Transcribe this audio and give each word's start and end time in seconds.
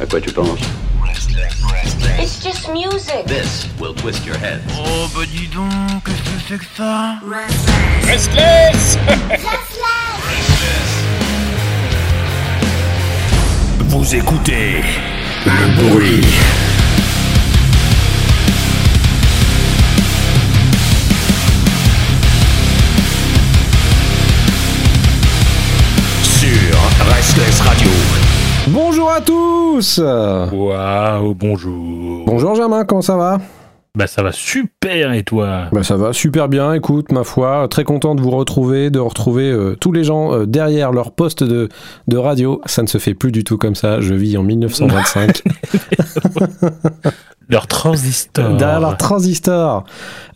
À 0.00 0.06
quoi 0.06 0.20
tu 0.20 0.30
penses 0.32 0.58
It's 2.20 2.42
just 2.42 2.68
music. 2.72 3.26
This 3.26 3.66
will 3.78 3.94
twist 3.94 4.24
your 4.26 4.36
head. 4.36 4.60
Oh 4.76 5.08
bah 5.14 5.22
dis 5.30 5.46
donc, 5.48 5.70
qu'est-ce 6.04 6.22
que 6.22 6.40
c'est 6.48 6.58
que 6.58 6.64
ça 6.76 7.18
Restless 8.04 8.98
Vous 13.80 14.14
écoutez 14.14 14.82
le 15.46 15.88
bruit. 15.88 16.24
Sur 26.22 27.06
Restless 27.14 27.60
Radio. 27.60 27.90
Bonjour 28.68 29.10
à 29.10 29.20
tous 29.20 29.98
Waouh, 29.98 31.34
bonjour. 31.34 32.24
Bonjour 32.24 32.54
Germain, 32.54 32.84
comment 32.84 33.02
ça 33.02 33.16
va? 33.16 33.38
Bah 33.96 34.06
ça 34.06 34.22
va 34.22 34.32
super 34.32 35.12
et 35.12 35.22
toi? 35.22 35.68
Bah 35.70 35.82
ça 35.82 35.96
va 35.96 36.12
super 36.12 36.48
bien, 36.48 36.72
écoute, 36.72 37.12
ma 37.12 37.24
foi, 37.24 37.68
très 37.68 37.84
content 37.84 38.14
de 38.14 38.22
vous 38.22 38.30
retrouver, 38.30 38.90
de 38.90 38.98
retrouver 38.98 39.50
euh, 39.50 39.76
tous 39.78 39.92
les 39.92 40.02
gens 40.02 40.32
euh, 40.32 40.46
derrière 40.46 40.92
leur 40.92 41.12
poste 41.12 41.44
de, 41.44 41.68
de 42.08 42.16
radio. 42.16 42.60
Ça 42.66 42.82
ne 42.82 42.88
se 42.88 42.98
fait 42.98 43.14
plus 43.14 43.30
du 43.30 43.44
tout 43.44 43.58
comme 43.58 43.74
ça, 43.74 44.00
je 44.00 44.14
vis 44.14 44.36
en 44.36 44.42
1925. 44.42 45.42
Leur 47.50 47.66
transistor. 47.66 48.56
derrière 48.56 48.80
leur 48.80 48.96
transistor. 48.96 49.84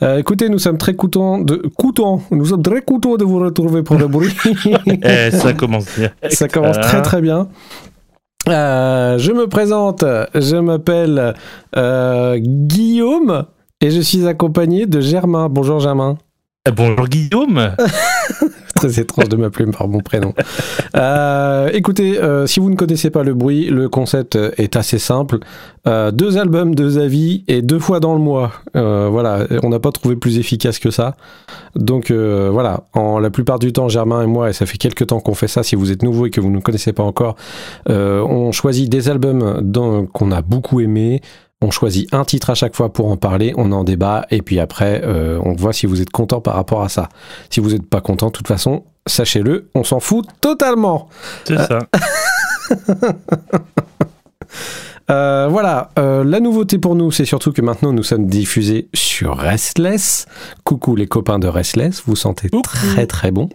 Euh, 0.03 0.19
écoutez, 0.19 0.49
nous 0.49 0.59
sommes 0.59 0.77
très 0.77 0.95
contents 0.95 1.39
de... 1.39 1.63
Contents 1.79 2.21
Nous 2.31 2.45
sommes 2.47 2.63
très 2.63 2.83
contents 2.83 3.17
de 3.17 3.25
vous 3.25 3.39
retrouver 3.39 3.83
pour 3.83 3.97
le 3.97 4.09
bruit. 4.09 4.35
Eh, 5.03 5.31
ça 5.31 5.53
commence 5.55 5.87
bien. 5.97 6.11
Ça 6.31 6.49
commence 6.49 6.79
très 6.81 7.03
très 7.03 7.21
bien. 7.21 7.49
Euh, 8.51 9.19
je 9.19 9.33
me 9.33 9.47
présente, 9.47 10.05
je 10.35 10.57
m'appelle 10.57 11.35
euh, 11.77 12.39
Guillaume 12.39 13.45
et 13.81 13.91
je 13.91 14.01
suis 14.01 14.27
accompagné 14.27 14.87
de 14.87 15.01
Germain. 15.01 15.49
Bonjour 15.49 15.81
Germain. 15.81 16.17
Eh, 16.67 16.71
Bonjour 16.73 17.07
Guillaume. 17.09 17.75
Très 18.79 19.01
étrange 19.01 19.29
de 19.29 19.37
m'appeler 19.37 19.71
par 19.73 19.89
mon 19.89 19.99
prénom. 19.99 20.33
Euh, 20.97 21.69
écoutez, 21.73 22.19
euh, 22.19 22.47
si 22.47 22.61
vous 22.61 22.71
ne 22.71 22.77
connaissez 22.77 23.11
pas 23.11 23.25
le 23.25 23.35
bruit, 23.35 23.67
le 23.67 23.89
concept 23.89 24.39
est 24.57 24.77
assez 24.77 24.99
simple. 24.99 25.39
Euh, 25.89 26.13
deux 26.13 26.39
albums, 26.39 26.75
deux 26.77 26.99
avis 26.99 27.45
et 27.49 27.61
deux 27.61 27.81
fois 27.81 27.99
dans 27.99 28.15
le 28.15 28.21
mois. 28.21 28.53
Euh, 28.77 29.09
voilà, 29.11 29.47
on 29.63 29.71
n'a 29.71 29.81
pas 29.81 29.91
trouvé 29.91 30.15
plus 30.15 30.39
efficace 30.39 30.79
que 30.79 30.91
ça. 30.91 31.17
Donc 31.75 32.11
euh, 32.11 32.51
voilà, 32.53 32.85
en 32.93 33.19
la 33.19 33.31
plupart 33.31 33.59
du 33.59 33.73
temps, 33.73 33.89
Germain 33.89 34.23
et 34.23 34.27
moi, 34.27 34.51
et 34.51 34.53
ça 34.53 34.65
fait 34.65 34.79
quelques 34.79 35.09
temps 35.09 35.19
qu'on 35.19 35.35
fait 35.35 35.49
ça, 35.49 35.63
si 35.63 35.75
vous 35.75 35.91
êtes 35.91 36.03
nouveau 36.03 36.27
et 36.27 36.31
que 36.31 36.41
vous 36.41 36.51
ne 36.51 36.61
connaissez 36.61 36.93
pas 36.93 37.03
encore, 37.03 37.35
euh, 37.89 38.21
on 38.21 38.53
choisit 38.53 38.89
des 38.89 39.09
albums 39.09 39.61
qu'on 40.13 40.31
a 40.31 40.43
beaucoup 40.43 40.81
aimés. 40.81 41.21
On 41.61 41.73
choisit 41.73 42.13
un 42.15 42.25
titre 42.25 42.51
à 42.51 42.55
chaque 42.55 42.77
fois 42.77 42.93
pour 42.93 43.11
en 43.11 43.17
parler, 43.17 43.53
on 43.57 43.73
en 43.73 43.83
débat, 43.83 44.27
et 44.31 44.43
puis 44.43 44.61
après, 44.61 45.03
euh, 45.05 45.41
on 45.45 45.55
voit 45.55 45.73
si 45.73 45.87
vous 45.87 46.01
êtes 46.01 46.11
content 46.11 46.41
par 46.41 46.55
rapport 46.55 46.83
à 46.83 46.89
ça. 46.89 47.09
Si 47.51 47.59
vous 47.59 47.71
n'êtes 47.71 47.89
pas 47.89 48.01
content, 48.01 48.29
de 48.29 48.33
toute 48.33 48.47
façon, 48.47 48.85
sachez-le, 49.07 49.69
on 49.75 49.83
s'en 49.83 49.99
fout 49.99 50.25
totalement. 50.41 51.09
C'est 51.45 51.57
ça. 51.59 51.81
Euh, 55.11 55.49
voilà, 55.51 55.89
euh, 55.99 56.23
la 56.23 56.39
nouveauté 56.39 56.77
pour 56.77 56.95
nous, 56.95 57.11
c'est 57.11 57.25
surtout 57.25 57.51
que 57.51 57.63
maintenant 57.63 57.95
nous 57.95 58.03
sommes 58.03 58.27
diffusés 58.27 58.91
sur 58.93 59.39
Restless. 59.39 60.27
Coucou 60.65 60.97
les 60.97 61.07
copains 61.07 61.39
de 61.39 61.49
Restless, 61.49 62.03
vous 62.05 62.15
sentez 62.15 62.51
Coucou. 62.51 62.61
très 62.61 63.07
très 63.07 63.31
bon. 63.31 63.49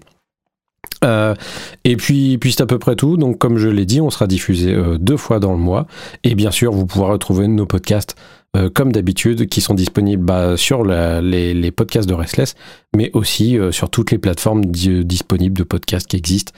Euh, 1.03 1.35
et 1.83 1.97
puis, 1.97 2.37
puis 2.37 2.53
c'est 2.53 2.61
à 2.61 2.65
peu 2.65 2.79
près 2.79 2.95
tout. 2.95 3.17
Donc, 3.17 3.37
comme 3.37 3.57
je 3.57 3.67
l'ai 3.67 3.85
dit, 3.85 3.99
on 3.99 4.09
sera 4.09 4.25
diffusé 4.27 4.73
euh, 4.73 4.97
deux 4.97 5.17
fois 5.17 5.39
dans 5.39 5.51
le 5.51 5.57
mois. 5.59 5.85
Et 6.23 6.33
bien 6.35 6.51
sûr, 6.51 6.71
vous 6.71 6.85
pourrez 6.85 7.11
retrouver 7.11 7.47
nos 7.47 7.65
podcasts 7.65 8.15
euh, 8.55 8.69
comme 8.73 8.91
d'habitude, 8.91 9.47
qui 9.49 9.61
sont 9.61 9.73
disponibles 9.73 10.23
bah, 10.23 10.55
sur 10.57 10.83
la- 10.85 11.21
les, 11.21 11.53
les 11.55 11.71
podcasts 11.71 12.07
de 12.07 12.13
Restless, 12.13 12.53
mais 12.95 13.09
aussi 13.13 13.57
sur 13.71 13.89
toutes 13.89 14.11
les 14.11 14.19
plateformes 14.19 14.63
di- 14.65 15.03
disponibles 15.03 15.57
de 15.57 15.63
podcasts 15.63 16.05
qui 16.07 16.17
existent 16.17 16.53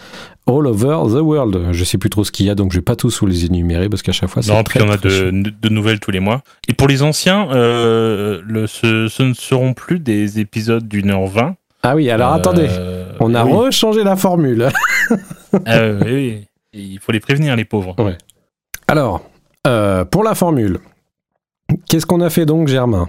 all 0.46 0.68
over 0.68 1.03
the 1.07 1.22
world. 1.22 1.57
Je 1.72 1.84
sais 1.86 1.97
plus 1.97 2.09
trop 2.09 2.24
ce 2.25 2.31
qu'il 2.34 2.46
y 2.47 2.50
a, 2.50 2.56
donc 2.56 2.72
je 2.74 2.78
vais 2.80 2.84
pas 2.84 2.97
tous 2.97 3.22
vous 3.22 3.28
les 3.28 3.46
énumérer 3.46 3.88
parce 3.88 4.02
qu'à 4.03 4.12
chaque 4.12 4.30
fois, 4.30 4.44
c'est 4.44 4.52
Non, 4.52 4.63
très, 4.63 4.80
puis 4.81 4.88
on 4.88 4.92
a 4.92 4.97
de, 4.97 5.31
de 5.31 5.69
nouvelles 5.69 6.02
tous 6.02 6.12
les 6.12 6.19
mois. 6.19 6.44
Et 6.68 6.74
pour 6.74 6.90
les 6.90 7.02
anciens, 7.02 7.47
le, 7.52 8.66
ce, 8.68 9.07
ce 9.07 9.24
ne 9.24 9.34
seront 9.34 9.74
plus 9.74 10.00
des 10.00 10.40
épisodes 10.40 10.86
d'une 10.88 11.09
heure 11.12 11.25
vingt. 11.28 11.56
Ah 11.88 11.96
oui, 11.96 12.09
alors 12.09 12.34
Euh, 12.34 12.35
attendez, 12.38 12.68
on 13.19 13.34
a 13.35 13.46
oui. 13.46 13.51
rechangé 13.53 14.03
la 14.03 14.16
formule. 14.16 14.69
Ah, 15.66 15.79
oui, 16.03 16.12
oui. 16.12 16.47
Il 16.73 17.00
faut 17.00 17.13
les 17.13 17.22
prévenir, 17.22 17.56
les 17.56 17.63
pauvres. 17.63 17.96
Alors, 18.90 19.22
euh, 19.68 20.03
pour 20.03 20.24
la 20.24 20.35
formule, 20.35 20.79
qu'est-ce 21.88 22.06
qu'on 22.06 22.19
a 22.19 22.29
fait 22.29 22.45
donc, 22.45 22.68
Germain? 22.68 23.07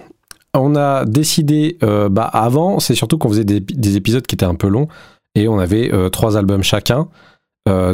On 0.54 0.76
a 0.76 1.04
décidé, 1.04 1.76
euh, 1.82 2.09
bah, 2.09 2.25
avant, 2.32 2.78
c'est 2.78 2.94
surtout 2.94 3.19
qu'on 3.19 3.28
faisait 3.31 3.44
des, 3.44 3.59
des 3.60 3.97
épisodes 3.97 4.25
qui 4.26 4.36
étaient 4.36 4.44
un 4.44 4.54
peu 4.54 4.69
longs, 4.69 4.86
et 5.34 5.48
on 5.48 5.59
avait 5.59 5.91
trois 6.12 6.36
albums 6.36 6.62
chacun. 6.62 7.09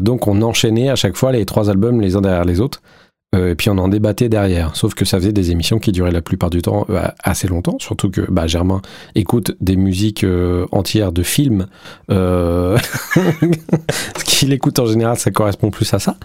Donc 0.03 0.27
on 0.29 0.43
enchaînait 0.43 0.91
à 0.91 0.97
chaque 0.97 1.17
fois 1.17 1.33
les 1.33 1.47
trois 1.47 1.71
albums 1.71 2.01
les 2.03 2.15
uns 2.15 2.21
derrière 2.21 2.45
les 2.45 2.61
autres. 2.61 2.83
Euh, 3.35 3.53
et 3.53 3.55
puis 3.55 3.71
on 3.71 3.79
en 3.79 3.89
débattait 3.89 4.29
derrière. 4.29 4.77
Sauf 4.77 4.95
que 4.95 5.05
ça 5.05 5.19
faisait 5.19 5.33
des 5.33 5.51
émissions 5.51 5.79
qui 5.79 5.91
duraient 5.91 6.11
la 6.11 6.21
plupart 6.21 6.51
du 6.51 6.61
temps 6.61 6.87
euh, 6.91 7.03
assez 7.23 7.49
longtemps. 7.49 7.77
Surtout 7.79 8.11
que 8.11 8.21
bah, 8.31 8.47
Germain 8.47 8.83
écoute 9.15 9.53
des 9.61 9.77
musiques 9.77 10.25
euh, 10.25 10.67
entières 10.71 11.13
de 11.13 11.23
films. 11.23 11.67
Euh... 12.11 12.77
Ce 14.19 14.25
qu'il 14.25 14.53
écoute 14.53 14.79
en 14.79 14.87
général, 14.87 15.17
ça 15.17 15.31
correspond 15.31 15.71
plus 15.71 15.93
à 15.95 15.99
ça. 15.99 16.17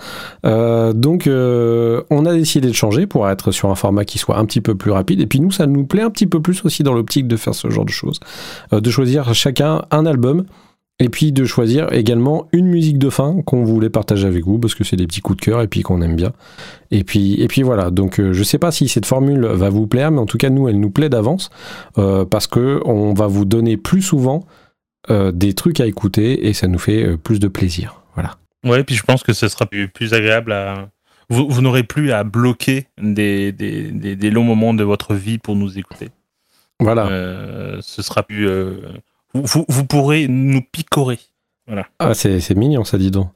Donc 0.94 1.30
on 1.30 2.26
a 2.26 2.34
décidé 2.34 2.68
de 2.68 2.74
changer 2.74 3.08
pour 3.08 3.30
être 3.30 3.52
sur 3.52 3.70
un 3.70 3.76
format 3.76 4.06
qui 4.06 4.18
soit 4.18 4.38
un 4.38 4.46
petit 4.46 4.62
peu 4.62 4.76
plus 4.76 4.92
rapide. 4.92 5.22
Et 5.22 5.28
puis 5.28 5.40
nous, 5.40 5.52
ça 5.52 5.66
nous 5.66 5.86
plaît 5.86 6.02
un 6.02 6.10
petit 6.10 6.28
peu 6.28 6.42
plus 6.42 6.64
aussi 6.66 6.84
dans 6.84 6.94
l'optique 6.94 7.28
de 7.28 7.38
faire 7.38 7.56
ce 7.56 7.70
genre 7.70 7.86
de 7.86 7.92
choses. 7.92 8.20
De 8.72 8.90
choisir 8.90 9.34
chacun 9.34 9.84
un 9.92 10.06
album. 10.06 10.46
Et 11.00 11.10
puis 11.10 11.32
de 11.32 11.46
choisir 11.46 11.94
également 11.94 12.48
une 12.54 12.66
musique 12.66 12.98
de 12.98 13.12
fin 13.12 13.42
qu'on 13.46 13.64
voulait 13.64 13.92
partager 13.92 14.26
avec 14.26 14.46
vous 14.46 14.58
parce 14.58 14.74
que 14.74 14.84
c'est 14.84 14.96
des 14.96 15.06
petits 15.06 15.22
coups 15.22 15.38
de 15.40 15.46
cœur 15.46 15.62
et 15.62 15.68
puis 15.68 15.82
qu'on 15.84 16.02
aime 16.02 16.16
bien. 16.16 16.34
Et 16.90 17.04
puis, 17.04 17.40
et 17.40 17.48
puis 17.48 17.62
voilà. 17.62 17.92
Donc 17.92 18.20
euh, 18.20 18.34
je 18.34 18.42
sais 18.42 18.58
pas 18.58 18.72
si 18.72 18.88
cette 18.88 19.06
formule 19.06 19.46
va 19.46 19.70
vous 19.70 19.86
plaire, 19.86 20.10
mais 20.10 20.20
en 20.20 20.26
tout 20.26 20.40
cas 20.40 20.50
nous 20.50 20.68
elle 20.68 20.80
nous 20.80 20.90
plaît 20.90 21.10
d'avance 21.10 21.52
euh, 22.00 22.26
parce 22.26 22.48
que 22.48 22.82
on 22.86 23.14
va 23.14 23.28
vous 23.28 23.46
donner 23.46 23.78
plus 23.78 24.02
souvent 24.02 24.48
euh, 25.12 25.32
des 25.32 25.54
trucs 25.54 25.80
à 25.80 25.86
écouter 25.86 26.48
et 26.48 26.54
ça 26.54 26.68
nous 26.68 26.80
fait 26.80 27.04
euh, 27.06 27.16
plus 27.18 27.40
de 27.40 27.48
plaisir. 27.48 28.02
Voilà. 28.16 28.32
Ouais, 28.66 28.84
puis 28.84 28.96
je 28.96 29.04
pense 29.04 29.22
que 29.22 29.34
ce 29.34 29.48
sera 29.50 29.68
plus, 29.68 29.88
plus 29.90 30.14
agréable 30.16 30.52
à. 30.52 30.90
Vous, 31.30 31.48
vous 31.48 31.62
n'aurez 31.62 31.84
plus 31.84 32.12
à 32.12 32.24
bloquer 32.24 32.88
des, 33.00 33.52
des, 33.52 33.92
des, 33.92 34.16
des 34.16 34.32
longs 34.32 34.44
moments 34.46 34.74
de 34.74 34.84
votre 34.84 35.14
vie 35.14 35.38
pour 35.38 35.56
nous 35.56 35.78
écouter. 35.78 36.10
Voilà. 36.80 37.08
Euh, 37.08 37.78
ce 37.82 38.02
sera 38.02 38.24
plus. 38.24 38.48
euh, 38.48 38.78
vous, 39.44 39.86
pourrez 39.86 40.28
nous 40.28 40.62
picorer. 40.72 41.20
Ah, 42.00 42.14
c'est 42.14 42.56
mignon, 42.56 42.84
ça, 42.84 42.98
dis 42.98 43.12
donc. 43.12 43.30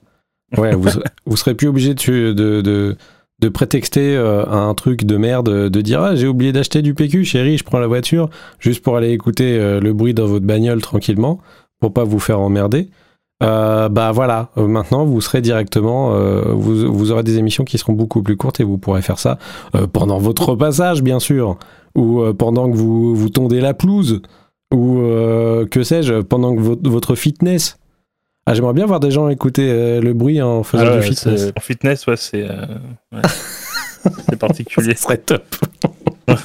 Ouais, 0.58 0.76
vous, 0.76 0.90
vous 1.26 1.38
serez 1.38 1.56
plus 1.56 1.68
obligé 1.68 1.94
de, 1.94 2.34
de, 2.34 2.62
de, 2.62 2.98
de 3.42 3.50
prétexter 3.50 4.16
euh, 4.16 4.46
un 4.46 4.74
truc 4.76 5.04
de 5.04 5.18
merde, 5.18 5.70
de 5.70 5.82
dire 5.82 6.02
Ah, 6.02 6.16
j'ai 6.16 6.28
oublié 6.28 6.54
d'acheter 6.54 6.82
du 6.82 6.94
PQ, 6.94 7.26
chérie, 7.26 7.58
je 7.58 7.64
prends 7.64 7.80
la 7.80 7.88
voiture, 7.88 8.30
juste 8.60 8.84
pour 8.84 8.96
aller 8.96 9.10
écouter 9.10 9.58
euh, 9.58 9.80
le 9.80 9.94
bruit 9.94 10.14
dans 10.14 10.28
votre 10.28 10.46
bagnole 10.46 10.82
tranquillement, 10.82 11.40
pour 11.80 11.92
pas 11.92 12.04
vous 12.04 12.20
faire 12.20 12.40
emmerder. 12.40 12.90
Euh, 13.44 13.90
bah 13.90 14.12
voilà, 14.12 14.52
maintenant 14.56 15.04
vous 15.04 15.20
serez 15.20 15.42
directement, 15.42 16.12
vous, 16.54 16.94
vous 16.94 17.12
aurez 17.12 17.24
des 17.24 17.40
émissions 17.40 17.64
qui 17.64 17.80
seront 17.80 17.94
beaucoup 17.94 18.22
plus 18.22 18.38
courtes 18.38 18.60
et 18.60 18.64
vous 18.64 18.78
pourrez 18.78 19.02
faire 19.02 19.18
ça 19.18 19.40
pendant 19.94 20.20
votre 20.20 20.54
passage, 20.56 21.02
bien 21.02 21.20
sûr, 21.20 21.58
ou 21.96 22.22
pendant 22.38 22.70
que 22.70 22.76
vous, 22.78 23.16
vous 23.16 23.30
tondez 23.30 23.60
la 23.60 23.74
pelouse, 23.74 24.22
ou 24.72 25.00
euh, 25.00 25.66
que 25.66 25.84
sais-je, 25.84 26.22
pendant 26.22 26.56
que 26.56 26.62
votre, 26.62 26.90
votre 26.90 27.16
fitness. 27.16 27.78
Ah, 28.46 28.54
j'aimerais 28.54 28.74
bien 28.74 28.86
voir 28.86 29.00
des 29.00 29.12
gens 29.12 29.30
écouter 29.30 29.70
euh, 29.70 30.02
le 30.02 30.14
bruit 30.14 30.42
en 30.42 30.64
faisant 30.64 30.84
Ah 30.88 30.96
ouais, 30.96 31.02
du 31.02 31.16
fitness. 31.16 31.52
En 31.56 31.62
fitness, 31.62 32.08
ouais, 32.08 32.18
c'est 32.18 32.50
euh, 32.50 32.66
ouais. 33.12 33.22
c'est 34.30 34.40
particulier. 34.40 34.96
Ce 34.96 35.04
serait 35.04 35.18
top. 35.18 35.44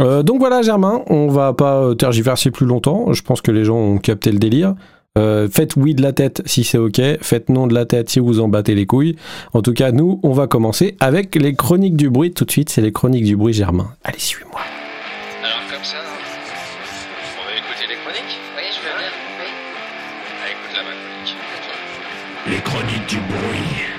Euh, 0.00 0.22
donc 0.22 0.38
voilà, 0.38 0.62
Germain, 0.62 1.02
on 1.08 1.28
va 1.28 1.52
pas 1.52 1.94
tergiverser 1.94 2.50
plus 2.50 2.64
longtemps. 2.64 3.12
Je 3.12 3.22
pense 3.22 3.42
que 3.42 3.50
les 3.50 3.64
gens 3.64 3.76
ont 3.76 3.98
capté 3.98 4.32
le 4.32 4.38
délire. 4.38 4.74
Euh, 5.18 5.48
faites 5.50 5.76
oui 5.76 5.94
de 5.94 6.00
la 6.00 6.12
tête 6.12 6.40
si 6.46 6.64
c'est 6.64 6.78
ok, 6.78 6.98
faites 7.20 7.50
non 7.50 7.66
de 7.66 7.74
la 7.74 7.84
tête 7.84 8.08
si 8.08 8.18
vous 8.18 8.40
en 8.40 8.48
battez 8.48 8.74
les 8.74 8.86
couilles. 8.86 9.16
En 9.52 9.60
tout 9.60 9.74
cas, 9.74 9.92
nous, 9.92 10.18
on 10.22 10.32
va 10.32 10.46
commencer 10.46 10.96
avec 11.00 11.34
les 11.34 11.54
chroniques 11.54 11.96
du 11.96 12.08
bruit. 12.08 12.32
Tout 12.32 12.46
de 12.46 12.50
suite, 12.50 12.70
c'est 12.70 12.80
les 12.80 12.92
chroniques 12.92 13.24
du 13.24 13.36
bruit, 13.36 13.52
Germain. 13.52 13.90
Allez, 14.02 14.18
suis-moi. 14.18 14.60
Alors 15.42 15.58
comme 15.70 15.84
ça, 15.84 15.98
Les 22.50 22.60
chroniques 22.60 23.08
du 23.08 23.18
bruit. 23.18 23.92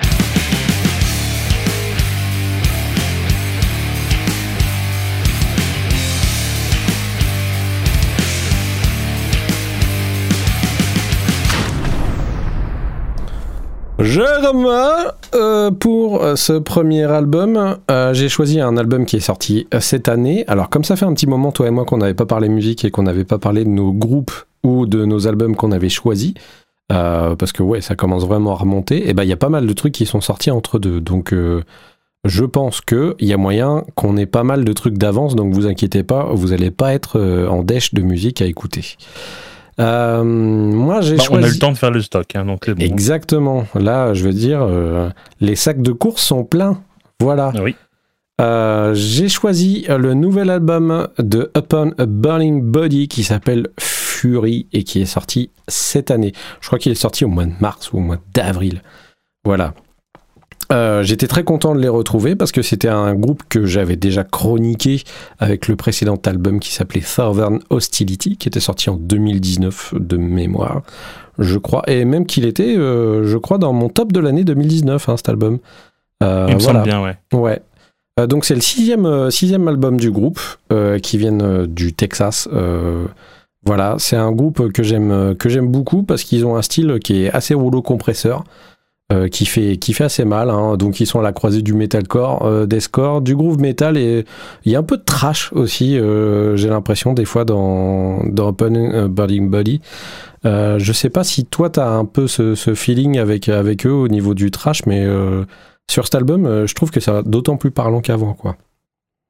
Germain, 13.98 14.90
euh, 15.34 15.70
pour 15.70 16.22
euh, 16.22 16.36
ce 16.36 16.52
premier 16.52 17.04
album, 17.04 17.78
euh, 17.90 18.12
j'ai 18.12 18.28
choisi 18.28 18.60
un 18.60 18.76
album 18.76 19.06
qui 19.06 19.16
est 19.16 19.20
sorti 19.20 19.66
cette 19.80 20.08
année. 20.08 20.44
Alors 20.48 20.68
comme 20.68 20.84
ça 20.84 20.96
fait 20.96 21.06
un 21.06 21.14
petit 21.14 21.26
moment, 21.26 21.50
toi 21.50 21.66
et 21.68 21.70
moi, 21.70 21.86
qu'on 21.86 21.96
n'avait 21.96 22.12
pas 22.12 22.26
parlé 22.26 22.50
musique 22.50 22.84
et 22.84 22.90
qu'on 22.90 23.04
n'avait 23.04 23.24
pas 23.24 23.38
parlé 23.38 23.64
de 23.64 23.70
nos 23.70 23.94
groupes 23.94 24.34
ou 24.62 24.84
de 24.84 25.06
nos 25.06 25.26
albums 25.26 25.56
qu'on 25.56 25.72
avait 25.72 25.88
choisis, 25.88 26.34
euh, 26.92 27.34
parce 27.36 27.52
que 27.52 27.62
ouais, 27.62 27.80
ça 27.80 27.94
commence 27.94 28.26
vraiment 28.26 28.52
à 28.52 28.56
remonter, 28.56 29.08
et 29.08 29.14
ben 29.14 29.22
il 29.22 29.28
y 29.28 29.32
a 29.32 29.36
pas 29.36 29.48
mal 29.48 29.66
de 29.66 29.72
trucs 29.72 29.94
qui 29.94 30.06
sont 30.06 30.20
sortis 30.20 30.50
entre 30.50 30.78
deux. 30.78 31.00
Donc 31.00 31.32
euh, 31.32 31.62
je 32.24 32.44
pense 32.44 32.80
qu'il 32.80 33.14
y 33.20 33.32
a 33.32 33.36
moyen 33.36 33.84
qu'on 33.94 34.16
ait 34.16 34.26
pas 34.26 34.44
mal 34.44 34.64
de 34.64 34.72
trucs 34.72 34.98
d'avance, 34.98 35.34
donc 35.34 35.54
vous 35.54 35.66
inquiétez 35.66 36.02
pas, 36.02 36.28
vous 36.32 36.52
allez 36.52 36.70
pas 36.70 36.92
être 36.94 37.18
euh, 37.18 37.48
en 37.48 37.62
dèche 37.62 37.94
de 37.94 38.02
musique 38.02 38.42
à 38.42 38.46
écouter. 38.46 38.96
Euh, 39.80 40.22
moi 40.22 41.00
j'ai 41.00 41.16
Bah, 41.16 41.22
on 41.22 41.26
choisi... 41.26 41.44
a 41.44 41.48
eu 41.48 41.52
le 41.52 41.58
temps 41.58 41.72
de 41.72 41.76
faire 41.78 41.90
le 41.90 42.00
stock, 42.00 42.26
hein, 42.36 42.44
donc 42.44 42.62
c'est 42.64 42.74
bon. 42.74 42.84
Exactement. 42.84 43.64
Là, 43.74 44.14
je 44.14 44.24
veux 44.24 44.32
dire, 44.32 44.66
les 45.40 45.56
sacs 45.56 45.82
de 45.82 45.92
course 45.92 46.22
sont 46.22 46.44
pleins. 46.44 46.80
Voilà. 47.20 47.52
Oui. 47.62 47.74
J'ai 48.94 49.28
choisi 49.28 49.86
le 49.88 50.14
nouvel 50.14 50.50
album 50.50 51.08
de 51.18 51.50
Upon 51.56 51.92
a 51.98 52.06
Burning 52.06 52.62
Body 52.62 53.08
qui 53.08 53.24
s'appelle 53.24 53.68
Fury 54.24 54.66
et 54.72 54.84
qui 54.84 55.02
est 55.02 55.06
sorti 55.06 55.50
cette 55.68 56.10
année. 56.10 56.32
Je 56.62 56.66
crois 56.66 56.78
qu'il 56.78 56.90
est 56.92 56.94
sorti 56.96 57.24
au 57.24 57.28
mois 57.28 57.44
de 57.44 57.52
mars 57.60 57.92
ou 57.92 57.98
au 57.98 58.00
mois 58.00 58.16
d'avril. 58.32 58.82
Voilà. 59.44 59.74
Euh, 60.72 61.02
J'étais 61.02 61.26
très 61.26 61.44
content 61.44 61.74
de 61.74 61.80
les 61.80 61.88
retrouver 61.88 62.36
parce 62.36 62.50
que 62.50 62.62
c'était 62.62 62.88
un 62.88 63.14
groupe 63.14 63.42
que 63.50 63.66
j'avais 63.66 63.96
déjà 63.96 64.24
chroniqué 64.24 65.02
avec 65.38 65.68
le 65.68 65.76
précédent 65.76 66.18
album 66.24 66.58
qui 66.58 66.72
s'appelait 66.72 67.02
Southern 67.02 67.60
Hostility, 67.68 68.38
qui 68.38 68.48
était 68.48 68.60
sorti 68.60 68.88
en 68.88 68.96
2019 68.96 69.94
de 69.98 70.16
mémoire, 70.16 70.80
je 71.38 71.58
crois, 71.58 71.82
et 71.86 72.06
même 72.06 72.24
qu'il 72.24 72.46
était, 72.46 72.78
euh, 72.78 73.24
je 73.26 73.36
crois, 73.36 73.58
dans 73.58 73.74
mon 73.74 73.90
top 73.90 74.10
de 74.10 74.20
l'année 74.20 74.44
2019, 74.44 75.06
hein, 75.10 75.16
cet 75.18 75.28
album. 75.28 75.58
Euh, 76.22 76.46
Il 76.48 76.54
me 76.54 76.60
voilà. 76.60 76.78
semble 76.78 76.88
bien, 76.88 77.02
ouais. 77.02 77.16
Ouais. 77.34 77.60
Euh, 78.18 78.26
donc 78.26 78.46
c'est 78.46 78.54
le 78.54 78.62
sixième, 78.62 79.30
sixième 79.30 79.68
album 79.68 80.00
du 80.00 80.10
groupe 80.10 80.40
euh, 80.72 80.98
qui 80.98 81.18
vient 81.18 81.38
euh, 81.40 81.66
du 81.66 81.92
Texas. 81.92 82.48
Euh, 82.54 83.06
voilà, 83.66 83.96
c'est 83.98 84.16
un 84.16 84.32
groupe 84.32 84.72
que 84.72 84.82
j'aime 84.82 85.34
que 85.38 85.48
j'aime 85.48 85.68
beaucoup 85.68 86.02
parce 86.02 86.22
qu'ils 86.24 86.44
ont 86.46 86.56
un 86.56 86.62
style 86.62 86.98
qui 87.02 87.24
est 87.24 87.30
assez 87.30 87.54
rouleau 87.54 87.82
compresseur, 87.82 88.44
euh, 89.12 89.28
qui 89.28 89.46
fait 89.46 89.76
qui 89.76 89.92
fait 89.92 90.04
assez 90.04 90.24
mal. 90.24 90.50
hein. 90.50 90.76
Donc 90.76 91.00
ils 91.00 91.06
sont 91.06 91.18
à 91.20 91.22
la 91.22 91.32
croisée 91.32 91.62
du 91.62 91.74
metalcore, 91.74 92.44
euh, 92.46 92.66
des 92.66 92.80
scores, 92.80 93.20
du 93.20 93.36
groove 93.36 93.58
metal 93.60 93.96
et 93.96 94.24
il 94.64 94.72
y 94.72 94.76
a 94.76 94.78
un 94.78 94.82
peu 94.82 94.96
de 94.96 95.02
trash 95.04 95.52
aussi. 95.52 95.98
euh, 95.98 96.56
J'ai 96.56 96.68
l'impression 96.68 97.12
des 97.14 97.24
fois 97.24 97.44
dans 97.44 98.22
dans 98.26 98.48
Open 98.48 98.76
euh, 98.76 99.08
Burning 99.08 99.48
Body. 99.50 99.80
Je 100.44 100.92
sais 100.92 101.10
pas 101.10 101.24
si 101.24 101.44
toi 101.46 101.70
t'as 101.70 101.88
un 101.88 102.04
peu 102.04 102.26
ce, 102.26 102.54
ce 102.54 102.74
feeling 102.74 103.18
avec 103.18 103.48
avec 103.48 103.86
eux 103.86 103.92
au 103.92 104.08
niveau 104.08 104.34
du 104.34 104.50
trash, 104.50 104.84
mais 104.86 105.06
sur 105.90 106.04
cet 106.04 106.14
album, 106.16 106.66
je 106.66 106.74
trouve 106.74 106.90
que 106.90 107.00
ça 107.00 107.22
d'autant 107.22 107.56
plus 107.56 107.70
parlant 107.70 108.00
qu'avant, 108.00 108.34
quoi. 108.34 108.56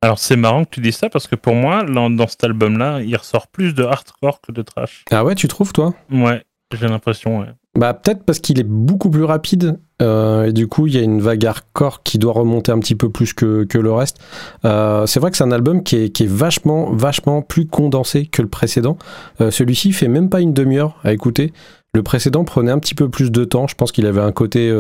Alors 0.05 0.19
c'est 0.19 0.37
marrant 0.37 0.67
que 0.67 0.71
tu 0.71 0.81
dis 0.83 0.93
ça 0.93 1.09
parce 1.09 1.27
que 1.27 1.35
pour 1.35 1.55
moi, 1.55 1.83
dans, 1.83 2.11
dans 2.11 2.27
cet 2.27 2.45
album-là, 2.45 3.01
il 3.01 3.17
ressort 3.17 3.47
plus 3.47 3.73
de 3.73 3.85
hardcore 3.85 4.43
que 4.43 4.53
de 4.53 4.61
trash. 4.61 5.03
Ah 5.11 5.25
ouais, 5.25 5.35
tu 5.35 5.49
trouves, 5.49 5.73
toi? 5.73 5.95
Ouais, 6.13 6.43
j'ai 6.79 6.89
l'impression, 6.89 7.41
ouais. 7.41 7.47
Bah 7.79 7.95
peut-être 7.95 8.23
parce 8.23 8.39
qu'il 8.39 8.61
est 8.61 8.69
beaucoup 8.69 9.09
plus 9.09 9.25
rapide 9.25 9.81
euh, 10.03 10.45
et 10.45 10.53
du 10.53 10.69
coup 10.69 10.87
il 10.87 10.95
y 10.95 10.99
a 10.99 11.01
une 11.01 11.23
vague 11.23 11.47
hardcore 11.47 12.03
qui 12.03 12.19
doit 12.19 12.35
remonter 12.35 12.71
un 12.71 12.79
petit 12.81 12.95
peu 12.95 13.09
plus 13.09 13.33
que, 13.33 13.65
que 13.65 13.79
le 13.79 13.93
reste. 13.93 14.19
Euh, 14.67 15.07
c'est 15.07 15.21
vrai 15.21 15.31
que 15.31 15.39
c'est 15.39 15.45
un 15.45 15.53
album 15.53 15.83
qui 15.83 15.97
est, 15.97 16.11
qui 16.11 16.25
est 16.25 16.31
vachement 16.31 16.93
vachement 16.93 17.41
plus 17.41 17.67
condensé 17.67 18.27
que 18.27 18.43
le 18.43 18.49
précédent. 18.49 18.99
Euh, 19.41 19.51
Celui-ci 19.51 19.93
fait 19.93 20.09
même 20.09 20.29
pas 20.29 20.41
une 20.43 20.53
demi-heure 20.53 21.01
à 21.03 21.15
écouter. 21.15 21.55
Le 21.95 22.03
précédent 22.03 22.45
prenait 22.45 22.73
un 22.73 22.79
petit 22.79 22.95
peu 22.95 23.09
plus 23.09 23.33
de 23.33 23.45
temps. 23.45 23.67
Je 23.67 23.75
pense 23.75 23.91
qu'il 23.91 24.07
avait 24.07 24.21
un 24.21 24.33
côté 24.33 24.71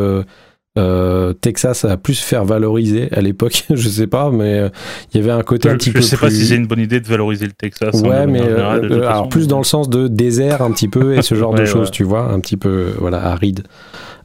euh, 0.76 0.82
euh, 0.84 1.32
Texas 1.32 1.84
à 1.84 1.96
plus 1.96 2.20
faire 2.20 2.44
valoriser 2.44 3.08
à 3.12 3.20
l'époque. 3.20 3.64
je 3.70 3.88
sais 3.88 4.06
pas, 4.06 4.30
mais 4.30 4.58
euh, 4.58 4.68
il 5.12 5.20
y 5.20 5.22
avait 5.22 5.32
un 5.32 5.42
côté 5.42 5.68
un 5.68 5.72
Je, 5.72 5.76
petit 5.78 5.90
je 5.90 5.94
peu 5.96 6.02
sais 6.02 6.16
plus. 6.16 6.26
pas 6.26 6.30
si 6.30 6.46
c'est 6.46 6.56
une 6.56 6.66
bonne 6.66 6.80
idée 6.80 7.00
de 7.00 7.06
valoriser 7.06 7.46
le 7.46 7.52
Texas. 7.52 8.02
hein, 8.02 8.08
Ouais, 8.08 8.26
mais 8.26 8.40
de 8.40 8.44
euh, 8.46 8.80
toute 8.80 8.92
alors 8.92 9.08
façon, 9.12 9.28
plus 9.28 9.40
mais- 9.42 9.46
dans 9.46 9.58
le 9.58 9.64
sens 9.64 9.88
de 9.88 10.08
désert 10.08 10.62
un 10.62 10.70
petit 10.72 10.88
peu 10.88 11.16
et 11.16 11.22
ce 11.22 11.34
genre 11.36 11.54
de 11.54 11.64
choses, 11.64 11.86
ouais. 11.88 11.92
tu 11.92 12.04
vois, 12.04 12.30
un 12.32 12.40
petit 12.40 12.56
peu 12.56 12.92
voilà 12.98 13.24
aride. 13.24 13.62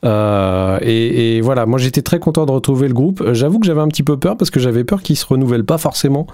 Euh, 0.05 0.79
et, 0.81 1.37
et 1.37 1.41
voilà, 1.41 1.65
moi 1.65 1.77
j'étais 1.77 2.01
très 2.01 2.19
content 2.19 2.45
de 2.45 2.51
retrouver 2.51 2.87
le 2.87 2.93
groupe. 2.93 3.21
Euh, 3.21 3.33
J'avoue 3.33 3.59
que 3.59 3.65
j'avais 3.65 3.81
un 3.81 3.87
petit 3.89 4.03
peu 4.03 4.17
peur 4.17 4.37
parce 4.37 4.49
que 4.49 4.59
j'avais 4.59 4.83
peur 4.83 5.01
qu'ils 5.01 5.17
se 5.17 5.25
renouvellent 5.25 5.65
pas 5.65 5.77
forcément 5.77 6.25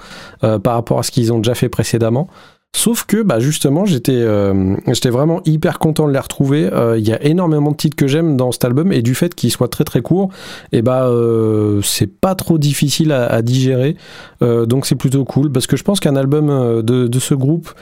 euh, 0.44 0.59
par 0.59 0.75
rapport 0.75 1.00
à 1.00 1.03
ce 1.03 1.12
qu'ils 1.12 1.33
ont 1.33 1.39
déjà 1.39 1.56
fait 1.56 1.69
précédemment. 1.69 2.27
Sauf 2.75 3.06
que 3.06 3.24
bah 3.24 3.39
justement 3.39 3.86
j'étais 3.86 4.12
euh, 4.12 4.75
j'étais 4.88 5.10
vraiment 5.10 5.39
hyper 5.45 5.80
content 5.80 6.07
de 6.10 6.12
les 6.12 6.19
retrouver. 6.19 6.69
Euh, 6.74 7.00
Il 7.00 7.07
y 7.07 7.13
a 7.13 7.24
énormément 7.24 7.72
de 7.72 7.77
titres 7.77 7.95
que 7.95 8.06
j'aime 8.06 8.36
dans 8.36 8.51
cet 8.51 8.66
album 8.66 8.92
et 8.92 9.01
du 9.01 9.16
fait 9.16 9.33
qu'il 9.33 9.50
soit 9.50 9.69
très 9.69 9.86
très 9.86 10.01
court, 10.01 10.30
et 10.74 10.81
bah 10.81 11.07
euh, 11.07 11.80
c'est 11.83 12.12
pas 12.12 12.36
trop 12.36 12.57
difficile 12.57 13.13
à, 13.13 13.42
digérer. 13.42 13.95
Euh, 14.42 14.66
donc 14.66 14.86
c'est 14.88 14.95
plutôt 14.95 15.24
cool 15.24 15.54
parce 15.54 15.68
que 15.68 15.77
je 15.77 15.83
pense 15.83 16.01
qu'un 16.01 16.18
album 16.18 16.48
de, 16.83 17.07
de 17.07 17.19
ce 17.19 17.33
groupe 17.33 17.74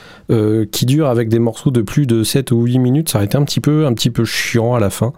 qui 0.71 0.85
dure 0.85 1.07
avec 1.07 1.27
des 1.27 1.39
morceaux 1.39 1.71
de 1.71 1.81
plus 1.81 2.05
de 2.05 2.23
7 2.23 2.51
ou 2.51 2.63
8 2.63 2.77
minutes, 2.77 3.09
ça 3.09 3.17
aurait 3.17 3.25
été 3.25 3.37
un 3.37 3.43
petit 3.43 3.59
peu, 3.59 3.87
un 3.87 3.93
petit 3.93 4.11
peu 4.11 4.25
chiant 4.25 4.75
à 4.75 4.79
la 4.79 4.89
fin. 4.91 5.13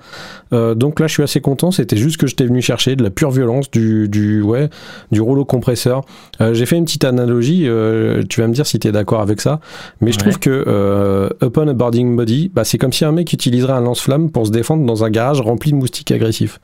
Donc 0.52 1.00
là, 1.00 1.08
je 1.08 1.14
suis 1.14 1.24
assez 1.24 1.42
content. 1.42 1.72
C'était 1.72 1.98
juste 1.98 2.18
que 2.18 2.28
j'étais 2.28 2.46
venu 2.46 2.62
chercher 2.62 2.96
de 2.96 3.04
la 3.04 3.10
pure 3.10 3.32
violence, 3.32 3.70
du, 3.72 4.08
du, 4.08 4.42
ouais, 4.42 4.70
du 5.12 5.22
rouleau 5.22 5.46
compresseur. 5.46 6.04
Euh, 6.42 6.54
J'ai 6.54 6.66
fait 6.66 6.78
une 6.78 6.86
petite 6.86 7.04
analogie. 7.04 7.64
euh, 7.68 8.24
tu 8.28 8.42
vas 8.42 8.48
me 8.48 8.54
dire 8.54 8.66
si 8.66 8.80
tu 8.80 8.88
es 8.88 8.92
d'accord 8.92 9.22
avec 9.22 9.42
ça. 9.42 9.60
Mais 10.02 10.12
je 10.12 10.18
trouve 10.20 10.40
que 10.40 10.64
euh, 10.68 11.30
Upon 11.44 11.68
a 11.68 11.74
Boarding 11.74 12.16
Body, 12.16 12.52
bah, 12.54 12.64
c'est 12.64 12.78
comme 12.78 12.94
si 12.94 13.06
un 13.06 13.12
mec 13.12 13.32
utiliserait 13.34 13.74
un 13.74 13.82
lance-flamme 13.82 14.32
pour 14.32 14.46
se 14.48 14.52
défendre 14.52 14.86
dans 14.86 15.04
un 15.04 15.10
garage 15.10 15.42
rempli 15.42 15.72
de 15.72 15.78
moustiques 15.78 16.12
agressifs. 16.12 16.60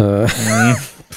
Euh, 0.00 0.26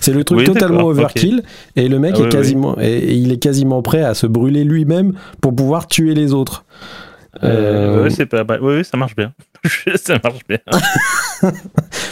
c'est 0.00 0.12
le 0.12 0.24
truc 0.24 0.38
Oui, 0.40 0.44
totalement 0.44 0.84
overkill. 0.84 1.42
Et 1.76 1.88
le 1.88 1.98
mec 1.98 2.12
Ah 2.14 2.18
est 2.18 2.20
oui, 2.20 2.26
oui. 2.26 2.32
quasiment, 2.32 2.76
et, 2.80 2.86
et 2.98 3.14
il 3.14 3.32
est 3.32 3.38
quasiment 3.38 3.82
prêt 3.82 4.02
à 4.02 4.14
se 4.14 4.26
brûler 4.26 4.64
lui-même 4.64 5.14
pour 5.40 5.54
pouvoir 5.54 5.86
tuer 5.86 6.14
les 6.14 6.32
autres. 6.32 6.64
Euh, 7.44 8.08
Euh, 8.08 8.26
pas 8.26 8.44
mal. 8.44 8.58
Oui, 8.62 8.84
ça 8.84 8.96
marche 8.96 9.14
bien. 9.16 9.32
ça 9.96 10.18
marche 10.22 10.40
bien. 10.48 10.58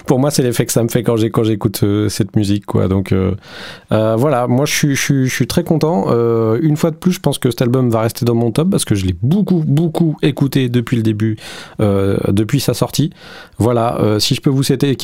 pour 0.06 0.18
moi, 0.18 0.30
c'est 0.30 0.42
l'effet 0.42 0.66
que 0.66 0.72
ça 0.72 0.82
me 0.82 0.88
fait 0.88 1.02
quand 1.02 1.16
j'écoute 1.16 1.80
euh, 1.82 2.08
cette 2.08 2.36
musique, 2.36 2.66
quoi. 2.66 2.88
Donc 2.88 3.12
euh, 3.12 3.34
euh, 3.92 4.16
voilà, 4.16 4.46
moi 4.46 4.66
je 4.66 4.74
suis, 4.74 4.96
je, 4.96 5.02
suis, 5.02 5.28
je 5.28 5.34
suis 5.34 5.46
très 5.46 5.64
content. 5.64 6.06
Euh, 6.08 6.58
une 6.62 6.76
fois 6.76 6.90
de 6.90 6.96
plus, 6.96 7.12
je 7.12 7.20
pense 7.20 7.38
que 7.38 7.50
cet 7.50 7.62
album 7.62 7.90
va 7.90 8.02
rester 8.02 8.24
dans 8.24 8.34
mon 8.34 8.50
top 8.50 8.70
parce 8.70 8.84
que 8.84 8.94
je 8.94 9.06
l'ai 9.06 9.14
beaucoup, 9.22 9.64
beaucoup 9.66 10.16
écouté 10.22 10.68
depuis 10.68 10.96
le 10.96 11.02
début, 11.02 11.36
depuis 11.78 12.60
sa 12.60 12.74
sortie. 12.74 13.10
Voilà, 13.58 14.18
si 14.18 14.34
je 14.34 14.40
peux 14.40 14.50
vous 14.50 14.62
citer, 14.62 14.96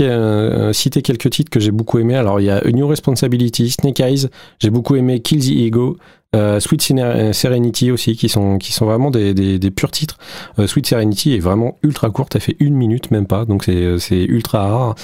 citer 0.72 1.02
quelques 1.02 1.30
titres 1.30 1.50
que 1.50 1.60
j'ai 1.60 1.70
beaucoup 1.70 1.98
aimé. 1.98 2.14
Alors 2.16 2.40
il 2.40 2.44
y 2.44 2.50
a 2.50 2.58
A 2.58 2.70
New 2.70 2.86
Responsibility, 2.86 3.70
Snake 3.70 4.00
Eyes, 4.00 4.28
j'ai 4.58 4.70
beaucoup 4.70 4.96
aimé 4.96 5.20
Kill 5.20 5.40
the 5.40 5.50
Ego. 5.50 5.96
Euh, 6.34 6.60
Sweet 6.60 6.82
Sene- 6.82 7.32
Serenity 7.32 7.90
aussi, 7.90 8.16
qui 8.16 8.28
sont, 8.28 8.58
qui 8.58 8.72
sont 8.72 8.84
vraiment 8.84 9.10
des, 9.10 9.32
des, 9.32 9.58
des 9.58 9.70
purs 9.70 9.90
titres. 9.90 10.18
Euh, 10.58 10.66
Sweet 10.66 10.86
Serenity 10.86 11.34
est 11.34 11.38
vraiment 11.38 11.78
ultra 11.82 12.10
courte, 12.10 12.34
elle 12.34 12.42
fait 12.42 12.56
une 12.60 12.74
minute 12.74 13.10
même 13.10 13.26
pas, 13.26 13.44
donc 13.46 13.64
c'est 13.64 14.24
ultra 14.24 14.68
rare. 14.68 14.94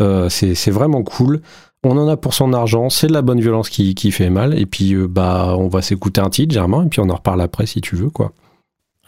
Euh, 0.00 0.28
c'est 0.28 0.70
vraiment 0.70 1.02
cool. 1.02 1.40
On 1.82 1.96
en 1.96 2.08
a 2.08 2.18
pour 2.18 2.34
son 2.34 2.52
argent, 2.52 2.90
c'est 2.90 3.06
de 3.06 3.14
la 3.14 3.22
bonne 3.22 3.40
violence 3.40 3.70
qui, 3.70 3.94
qui 3.94 4.10
fait 4.10 4.28
mal, 4.28 4.58
et 4.58 4.66
puis 4.66 4.92
euh, 4.92 5.08
bah 5.08 5.54
on 5.56 5.68
va 5.68 5.80
s'écouter 5.80 6.20
un 6.20 6.28
titre, 6.28 6.52
Germain, 6.52 6.84
et 6.84 6.88
puis 6.88 7.00
on 7.00 7.08
en 7.08 7.14
reparle 7.14 7.40
après 7.40 7.64
si 7.64 7.80
tu 7.80 7.96
veux, 7.96 8.10
quoi. 8.10 8.32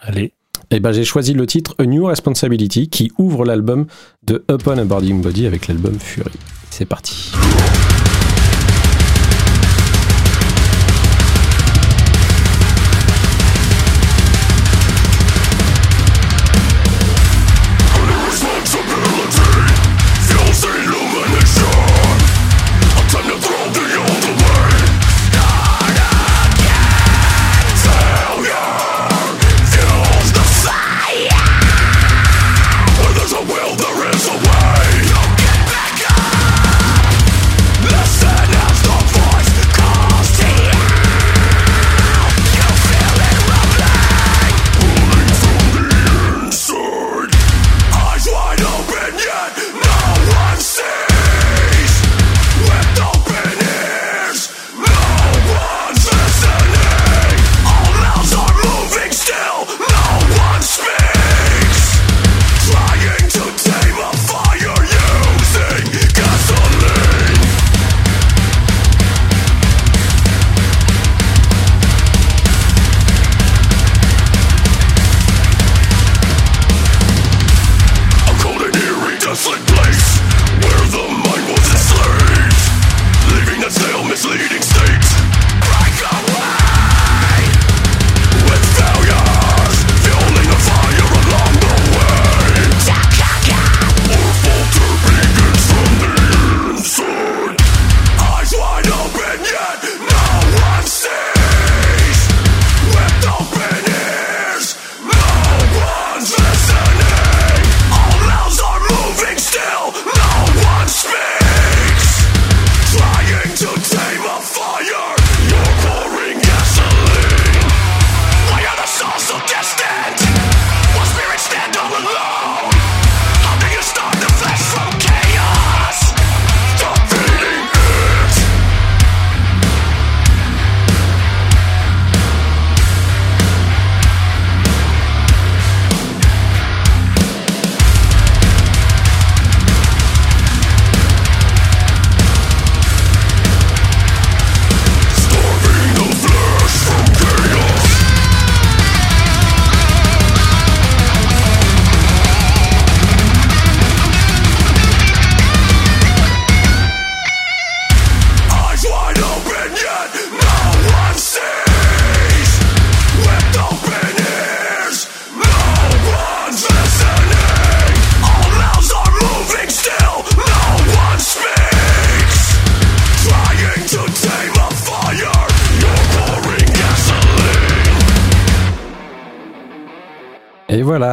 Allez. 0.01 0.33
Et 0.71 0.81
ben 0.81 0.91
j'ai 0.93 1.05
choisi 1.05 1.35
le 1.35 1.47
titre 1.47 1.75
A 1.79 1.85
New 1.85 2.07
Responsibility 2.07 2.89
qui 2.89 3.13
ouvre 3.19 3.45
l'album 3.45 3.85
de 4.23 4.43
Upon 4.51 4.79
a 4.79 4.85
Boarding 4.85 5.21
Body 5.21 5.47
avec 5.47 5.69
l'album 5.69 5.99
Fury. 5.99 6.31
C'est 6.71 6.87
parti. 6.87 7.33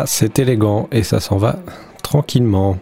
C'est 0.06 0.40
élégant 0.40 0.88
et 0.92 1.04
ça 1.04 1.20
s'en 1.20 1.38
va 1.38 1.58
tranquillement. 2.04 2.78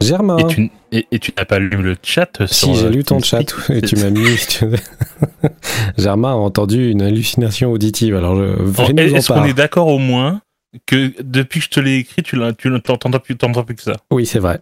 Germain. 0.00 0.38
Et 0.38 0.46
tu, 0.46 0.70
et, 0.92 1.06
et 1.10 1.18
tu 1.18 1.32
n'as 1.36 1.44
pas 1.44 1.58
lu 1.58 1.70
le 1.70 1.96
chat 2.02 2.30
Si, 2.46 2.54
sur, 2.54 2.74
j'ai 2.74 2.86
euh, 2.86 2.90
lu 2.90 3.04
ton 3.04 3.20
chat 3.20 3.42
et 3.70 3.82
tu 3.82 3.96
m'as 3.96 4.10
mis. 4.10 4.26
Germain 5.98 6.32
a 6.32 6.36
entendu 6.36 6.90
une 6.90 7.02
hallucination 7.02 7.72
auditive. 7.72 8.14
Alors, 8.16 8.36
je, 8.36 8.72
fais-nous 8.72 9.12
en 9.12 9.16
Est-ce 9.16 9.32
qu'on 9.32 9.44
est 9.44 9.54
d'accord 9.54 9.88
au 9.88 9.98
moins 9.98 10.40
que 10.86 11.12
depuis 11.22 11.60
que 11.60 11.66
je 11.66 11.70
te 11.70 11.80
l'ai 11.80 11.96
écrit, 11.96 12.22
tu 12.22 12.36
n'entends 12.36 13.10
plus, 13.18 13.36
plus 13.36 13.74
que 13.74 13.82
ça? 13.82 13.94
Oui, 14.10 14.26
c'est 14.26 14.38
vrai. 14.38 14.60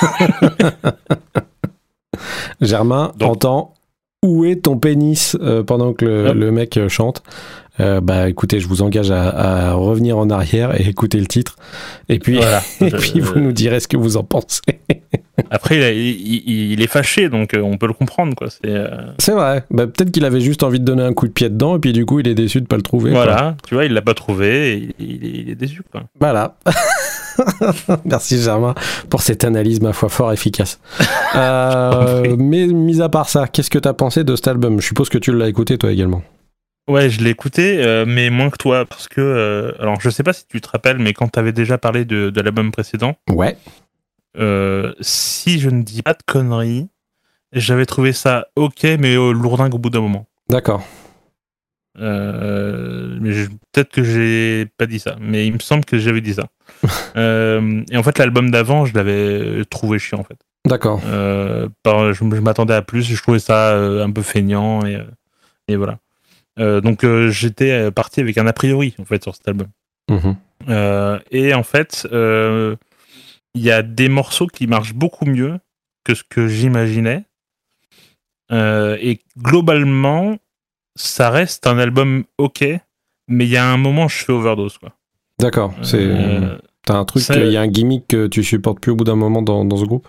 Germain 2.60 3.12
Donc- 3.18 3.30
entend 3.30 3.74
où 4.24 4.44
est 4.44 4.62
ton 4.62 4.78
pénis 4.78 5.36
euh, 5.40 5.64
pendant 5.64 5.94
que 5.94 6.04
le, 6.04 6.52
mec 6.52 6.76
euh, 6.76 6.88
chante. 6.88 7.22
Euh, 7.80 8.00
bah 8.02 8.28
écoutez, 8.28 8.60
je 8.60 8.68
vous 8.68 8.82
engage 8.82 9.10
à, 9.10 9.70
à 9.70 9.72
revenir 9.72 10.18
en 10.18 10.28
arrière 10.28 10.78
et 10.78 10.86
écouter 10.88 11.18
le 11.18 11.26
titre. 11.26 11.56
Et 12.10 12.18
puis, 12.18 12.36
Voilà. 12.36 12.60
et 12.82 12.90
puis 12.90 13.20
vous 13.20 13.38
nous 13.40 13.52
direz 13.52 13.80
ce 13.80 13.88
que 13.88 13.96
vous 13.96 14.16
en 14.18 14.24
pensez. 14.24 14.60
Après, 15.50 15.76
il, 15.78 15.82
a- 15.82 15.90
il- 15.92 16.20
il- 16.46 16.72
il 16.72 16.82
est 16.82 16.86
fâché, 16.86 17.30
donc 17.30 17.54
euh, 17.54 17.62
on 17.62 17.78
peut 17.78 17.86
le 17.86 17.94
comprendre. 17.94 18.34
quoi. 18.34 18.48
C'est 18.50 18.60
euh, 18.68 19.34
vrai. 19.34 19.64
Bah, 19.70 19.86
Peut-être 19.86 20.10
qu'il 20.10 20.26
avait 20.26 20.42
juste 20.42 20.62
envie 20.62 20.80
de 20.80 20.84
donner 20.84 21.02
un 21.02 21.14
coup 21.14 21.26
de 21.26 21.32
pied 21.32 21.48
dedans 21.48 21.76
et 21.76 21.78
puis 21.78 21.94
du 21.94 22.04
coup 22.04 22.20
il 22.20 22.28
est 22.28 22.34
déçu 22.34 22.60
de 22.60 22.66
pas 22.66 22.76
le 22.76 22.82
trouver. 22.82 23.10
quoi. 23.12 23.24
voilà, 23.24 23.56
tu 23.66 23.74
vois, 23.74 23.86
il 23.86 23.94
l'a 23.94 24.02
pas 24.02 24.14
trouvé, 24.14 24.72
et 24.74 24.88
il, 24.98 25.24
il 25.24 25.50
est- 25.50 25.54
déçu. 25.54 25.82
Quoi. 25.90 26.02
Voilà. 26.20 26.56
Merci 28.04 28.40
Germain 28.42 28.74
pour 29.08 29.22
cette 29.22 29.44
analyse, 29.44 29.80
ma 29.80 29.92
foi, 29.94 30.10
fort 30.10 30.32
efficace. 30.32 30.78
Euh, 31.34 32.36
mais 32.38 32.66
mis 32.66 33.00
à 33.00 33.08
part 33.08 33.28
ça, 33.30 33.48
qu'est-ce 33.48 33.70
que 33.70 33.78
t'as 33.78 33.94
pensé 33.94 34.24
de 34.24 34.36
cet 34.36 34.48
album? 34.48 34.80
Je 34.80 34.86
suppose 34.86 35.08
que 35.08 35.18
tu 35.18 35.32
l'as 35.32 35.48
écouté 35.48 35.78
toi 35.78 35.90
également. 35.90 36.22
Ouais, 36.92 37.08
je 37.08 37.22
l'ai 37.24 37.30
écouté, 37.30 37.82
euh, 37.82 38.04
mais 38.06 38.28
moins 38.28 38.50
que 38.50 38.58
toi, 38.58 38.84
parce 38.84 39.08
que, 39.08 39.20
euh, 39.22 39.72
alors 39.80 39.98
je 39.98 40.10
sais 40.10 40.22
pas 40.22 40.34
si 40.34 40.46
tu 40.46 40.60
te 40.60 40.68
rappelles, 40.68 40.98
mais 40.98 41.14
quand 41.14 41.26
tu 41.32 41.38
avais 41.38 41.52
déjà 41.52 41.78
parlé 41.78 42.04
de, 42.04 42.28
de 42.28 42.40
l'album 42.42 42.70
précédent, 42.70 43.16
Ouais. 43.30 43.56
euh, 44.38 44.92
si 45.00 45.58
je 45.58 45.70
ne 45.70 45.82
dis 45.82 46.02
pas 46.02 46.12
de 46.12 46.22
conneries, 46.26 46.88
j'avais 47.52 47.86
trouvé 47.86 48.12
ça 48.12 48.46
ok, 48.56 48.84
mais 48.98 49.14
lourdingue 49.14 49.74
au 49.74 49.78
bout 49.78 49.88
d'un 49.88 50.02
moment. 50.02 50.26
D'accord. 50.50 50.82
Mais 51.98 53.30
peut-être 53.72 53.90
que 53.90 54.02
j'ai 54.04 54.66
pas 54.76 54.84
dit 54.86 54.98
ça, 54.98 55.16
mais 55.20 55.46
il 55.46 55.54
me 55.54 55.58
semble 55.60 55.84
que 55.86 55.96
j'avais 55.98 56.20
dit 56.20 56.34
ça. 56.34 56.48
Et 57.16 57.96
en 57.96 58.02
fait, 58.02 58.18
l'album 58.18 58.50
d'avant, 58.50 58.84
je 58.84 58.94
l'avais 58.94 59.64
trouvé 59.66 59.98
chiant 59.98 60.18
en 60.20 60.24
fait. 60.24 60.38
D'accord. 60.66 61.00
Je 61.02 61.68
je 62.12 62.24
m'attendais 62.40 62.74
à 62.74 62.82
plus, 62.82 63.02
je 63.02 63.22
trouvais 63.22 63.38
ça 63.38 63.76
un 63.78 64.10
peu 64.10 64.22
feignant 64.22 64.84
et, 64.84 64.98
et 65.68 65.76
voilà. 65.76 65.98
Euh, 66.58 66.80
donc 66.80 67.04
euh, 67.04 67.30
j'étais 67.30 67.70
euh, 67.70 67.90
parti 67.90 68.20
avec 68.20 68.36
un 68.36 68.46
a 68.46 68.52
priori 68.52 68.94
en 68.98 69.04
fait 69.04 69.22
sur 69.22 69.34
cet 69.34 69.48
album. 69.48 69.68
Mhm. 70.10 70.36
Et 71.30 71.54
en 71.54 71.62
fait, 71.62 72.06
il 72.12 73.62
y 73.62 73.70
a 73.70 73.82
des 73.82 74.08
morceaux 74.08 74.46
qui 74.46 74.66
marchent 74.66 74.94
beaucoup 74.94 75.24
mieux 75.26 75.58
que 76.04 76.14
ce 76.14 76.22
que 76.28 76.48
j'imaginais. 76.48 77.24
Euh, 78.50 78.98
et 79.00 79.20
globalement, 79.38 80.36
ça 80.94 81.30
reste 81.30 81.66
un 81.66 81.78
album 81.78 82.24
ok, 82.38 82.64
mais 83.28 83.44
il 83.44 83.50
y 83.50 83.56
a 83.56 83.66
un 83.66 83.76
moment, 83.76 84.08
je 84.08 84.24
fais 84.24 84.32
overdose. 84.32 84.78
Quoi. 84.78 84.92
D'accord. 85.38 85.74
C'est. 85.82 85.98
Euh, 86.00 86.58
T'as 86.84 86.94
un 86.94 87.04
truc, 87.04 87.22
il 87.28 87.52
y 87.52 87.56
a 87.56 87.60
un 87.60 87.68
gimmick 87.68 88.08
que 88.08 88.26
tu 88.26 88.42
supportes 88.42 88.80
plus 88.80 88.90
au 88.90 88.96
bout 88.96 89.04
d'un 89.04 89.14
moment 89.14 89.40
dans, 89.40 89.64
dans 89.64 89.76
ce 89.76 89.84
groupe? 89.84 90.08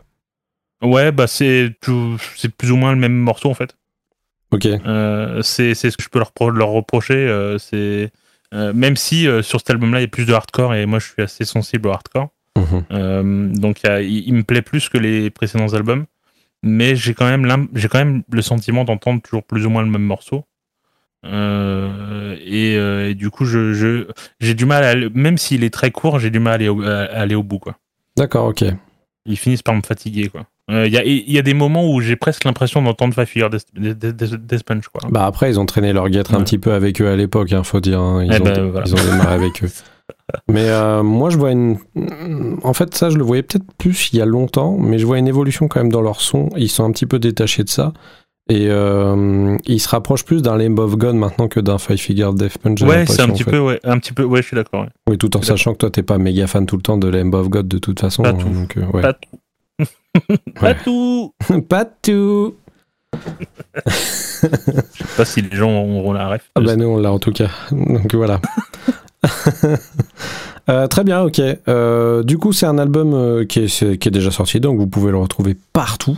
Ouais, 0.82 1.12
bah 1.12 1.28
c'est 1.28 1.72
plus 1.80 2.72
ou 2.72 2.76
moins 2.76 2.92
le 2.92 2.98
même 2.98 3.16
morceau 3.16 3.50
en 3.50 3.54
fait. 3.54 3.78
Ok. 4.54 4.66
Euh, 4.66 5.42
c'est 5.42 5.74
c'est 5.76 5.90
ce 5.92 5.98
que 5.98 6.04
je 6.04 6.10
peux 6.10 6.20
leur, 6.20 6.32
pro- 6.32 6.50
leur 6.50 6.70
reprocher. 6.70 7.14
euh, 7.16 7.58
c'est 7.58 8.12
euh, 8.54 8.72
même 8.74 8.96
si 8.96 9.28
sur 9.42 9.60
cet 9.60 9.70
album-là, 9.72 10.00
il 10.00 10.04
y 10.04 10.06
a 10.06 10.08
plus 10.08 10.26
de 10.26 10.34
hardcore 10.34 10.76
et 10.76 10.86
moi, 10.86 11.00
je 11.00 11.08
suis 11.12 11.22
assez 11.22 11.44
sensible 11.46 11.88
au 11.88 11.92
hardcore. 11.92 12.30
Mhm. 12.58 13.58
Donc 13.58 13.82
il, 13.84 13.88
y 13.88 13.90
a- 13.90 14.02
il- 14.02 14.28
il 14.28 14.34
me 14.34 14.44
plaît 14.44 14.62
plus 14.62 14.90
que 14.90 14.98
les 14.98 15.30
précédents 15.32 15.74
albums, 15.74 16.06
mais 16.62 16.96
j'ai 16.96 17.14
quand 17.16 17.26
même 17.28 17.68
j'ai 17.74 17.88
quand 17.88 17.98
même 17.98 18.24
le 18.32 18.42
sentiment 18.42 18.84
d'entendre 18.84 19.22
toujours 19.22 19.44
plus 19.44 19.66
ou 19.66 19.70
moins 19.70 19.82
le 19.84 19.90
même 19.90 20.04
morceau. 20.04 20.46
Euh, 21.26 22.36
et, 22.46 22.76
euh, 22.78 23.10
et 23.10 23.16
du 23.16 23.30
coup, 23.30 23.46
je 23.46 24.06
j'ai 24.40 24.54
du 24.54 24.66
mal, 24.66 24.84
à, 24.84 25.10
même 25.14 25.38
s'il 25.38 25.64
est 25.64 25.74
très 25.74 25.90
court, 25.92 26.20
j'ai 26.20 26.30
du 26.30 26.40
mal 26.40 26.52
à 26.54 26.56
aller 26.56 26.70
au, 26.70 26.82
à 26.84 27.04
aller 27.06 27.36
au 27.36 27.44
bout 27.44 27.60
quoi. 27.60 27.78
D'accord, 28.18 28.48
ok. 28.48 28.66
Ils 29.26 29.38
finissent 29.38 29.62
par 29.64 29.74
me 29.76 29.82
fatiguer 29.82 30.28
quoi. 30.28 30.46
Euh, 30.72 30.88
Il 30.88 30.94
y, 30.94 30.98
a, 30.98 31.04
il 31.04 31.30
y 31.32 31.38
a 31.38 31.42
des 31.42 31.54
moments 31.54 31.92
où 31.92 32.00
j'ai 32.00 32.16
presque 32.16 32.46
l'impression 32.46 32.82
d'entendre 32.82 33.14
Five 33.14 33.26
Finger 33.26 33.50
Death, 33.52 33.66
Death- 33.76 34.16
Death- 34.16 34.46
Death 34.46 34.64
Punch 34.64 34.88
quoi. 34.88 35.10
Bah 35.12 35.26
après, 35.26 35.50
ils 35.50 35.60
ont 35.60 35.66
traîné 35.66 35.92
leur 35.92 36.10
guêtre 36.10 36.34
un 36.36 36.42
petit 36.42 36.58
peu 36.58 36.72
avec 36.74 37.02
eux 37.02 37.10
à 37.10 37.16
l'époque, 37.18 37.52
hein, 37.52 37.64
faut 37.64 37.82
dire. 37.82 38.00
hein. 38.00 38.24
Ils, 38.24 38.32
Eh 38.34 38.40
ont, 38.42 38.44
ben, 38.44 38.70
voilà. 38.70 38.86
ils 38.88 38.94
ont 38.94 39.04
démarré 39.12 39.34
avec 39.36 39.64
eux. 39.64 39.68
Mais 40.50 40.70
euh, 40.70 41.02
moi, 41.04 41.30
je 41.30 41.38
vois 41.38 41.52
une. 41.52 41.78
En 42.64 42.74
fait, 42.74 42.94
ça, 42.96 43.10
je 43.10 43.18
le 43.18 43.24
voyais 43.24 43.44
peut-être 43.44 43.66
plus 43.78 44.10
il 44.14 44.20
y 44.20 44.22
a 44.22 44.26
longtemps, 44.26 44.78
mais 44.78 45.00
je 45.00 45.06
vois 45.06 45.18
une 45.18 45.28
évolution 45.30 45.68
quand 45.70 45.80
même 45.80 45.92
dans 45.92 46.02
leur 46.02 46.20
son. 46.22 46.50
Ils 46.58 46.70
sont 46.70 46.84
un 46.84 46.92
petit 46.92 47.06
peu 47.06 47.20
détachés 47.20 47.64
de 47.64 47.70
ça. 47.70 47.94
Et 48.50 48.68
euh, 48.70 49.56
ils 49.66 49.80
se 49.80 49.88
rapprochent 49.88 50.26
plus 50.26 50.42
d'un 50.42 50.58
Lamb 50.58 50.78
of 50.80 50.98
God 50.98 51.16
maintenant 51.16 51.48
que 51.48 51.62
d'un 51.62 51.78
Five 51.78 51.96
Figure 51.98 52.34
Death 52.34 52.58
Punch. 52.58 52.82
Ouais, 52.82 53.06
c'est 53.06 53.22
un 53.22 53.30
en 53.30 53.34
petit 53.34 53.44
fait. 53.44 53.52
peu, 53.52 53.60
ouais, 53.60 53.80
un 53.86 53.98
petit 54.00 54.12
peu, 54.12 54.24
ouais, 54.24 54.42
je 54.42 54.48
suis 54.48 54.56
d'accord. 54.56 54.82
ouais. 54.82 54.90
Oui, 55.10 55.18
tout 55.18 55.36
en 55.38 55.42
sachant 55.42 55.72
que 55.72 55.78
toi, 55.78 55.90
t'es 55.90 56.04
pas 56.04 56.18
méga 56.18 56.48
fan 56.48 56.66
tout 56.66 56.76
le 56.76 56.82
temps 56.82 56.98
de 56.98 57.08
Lamb 57.08 57.34
of 57.34 57.48
God 57.50 57.70
de 57.70 57.78
toute 57.78 58.02
façon. 58.02 58.24
Pas 58.24 58.30
hein, 58.32 58.34
tout. 58.38 58.50
donc, 58.50 58.76
euh, 58.76 58.86
ouais. 58.94 59.02
Pas 59.02 59.14
tout. 59.14 59.30
Pas 60.60 60.74
tout. 60.76 61.34
Pas 61.70 61.86
tout. 61.86 62.56
Je 63.86 63.90
sais 63.92 64.50
pas 65.18 65.26
si 65.26 65.42
les 65.42 65.56
gens 65.56 65.72
auront 65.72 66.14
la 66.14 66.28
ref. 66.30 66.50
Ah 66.56 66.62
bah 66.62 66.76
nous 66.76 66.86
on 66.88 66.98
l'a 67.00 67.12
en 67.12 67.20
tout 67.20 67.32
cas. 67.32 67.50
Donc 67.72 68.14
voilà. 68.16 68.40
Euh, 70.70 70.88
très 70.88 71.04
bien, 71.04 71.22
ok. 71.24 71.42
Euh, 71.68 72.24
du 72.24 72.38
coup, 72.38 72.54
c'est 72.54 72.66
un 72.66 72.78
album 72.78 73.14
euh, 73.14 73.44
qui, 73.44 73.60
est, 73.60 73.68
c'est- 73.68 73.98
qui 73.98 74.08
est 74.08 74.12
déjà 74.12 74.32
sorti, 74.32 74.62
donc 74.62 74.80
vous 74.80 74.88
pouvez 74.88 75.12
le 75.12 75.18
retrouver 75.18 75.58
partout. 75.74 76.18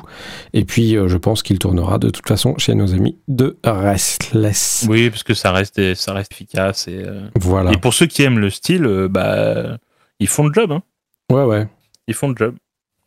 Et 0.54 0.66
puis, 0.66 0.92
je 1.08 1.18
pense 1.18 1.42
qu'il 1.42 1.58
tournera 1.58 1.98
de 1.98 2.12
toute 2.12 2.28
façon 2.28 2.56
chez 2.60 2.76
nos 2.76 2.94
amis 2.94 3.18
de 3.28 3.58
Restless. 3.64 4.86
Oui, 4.88 5.10
parce 5.10 5.24
que 5.24 5.34
ça 5.34 5.52
reste, 5.52 5.96
ça 5.96 6.14
reste 6.14 6.32
efficace. 6.32 6.88
Et, 6.88 7.04
Voilà. 7.34 7.72
et 7.72 7.78
pour 7.78 7.96
ceux 7.96 8.06
qui 8.06 8.22
aiment 8.22 8.38
le 8.38 8.52
style, 8.52 9.08
bah, 9.10 9.78
ils 10.20 10.28
font 10.28 10.46
le 10.46 10.54
job. 10.54 10.72
Hein. 10.74 10.84
Ouais, 11.32 11.44
ouais. 11.44 11.68
Ils 12.08 12.14
font 12.14 12.28
le 12.30 12.36
job. 12.38 12.54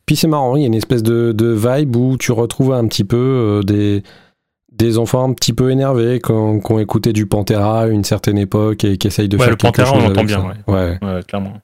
Puis 0.08 0.16
c'est 0.16 0.26
marrant, 0.26 0.56
il 0.56 0.62
y 0.62 0.64
a 0.64 0.68
une 0.68 0.74
espèce 0.74 1.02
de, 1.02 1.32
de 1.32 1.48
vibe 1.48 1.94
où 1.94 2.16
tu 2.16 2.32
retrouves 2.32 2.72
un 2.72 2.86
petit 2.88 3.04
peu 3.04 3.18
euh, 3.18 3.62
des, 3.62 4.02
des 4.72 4.96
enfants 4.96 5.28
un 5.28 5.34
petit 5.34 5.52
peu 5.52 5.70
énervés 5.70 6.18
qui 6.18 6.32
ont, 6.32 6.78
écouté 6.78 7.12
du 7.12 7.26
Pantera 7.26 7.82
à 7.82 7.86
une 7.88 8.04
certaine 8.04 8.38
époque 8.38 8.84
et 8.84 8.96
qui 8.96 9.06
essayent 9.06 9.28
de 9.28 9.36
Ouais, 9.36 9.44
faire 9.44 9.50
le 9.50 9.56
quelque 9.56 9.76
Pantera, 9.76 9.90
on 9.90 10.00
chose 10.00 10.08
l'entend 10.08 10.20
avec 10.20 10.26
bien, 10.26 10.54
ouais. 10.66 10.98
Ouais, 11.02 11.22
clairement. 11.28 11.60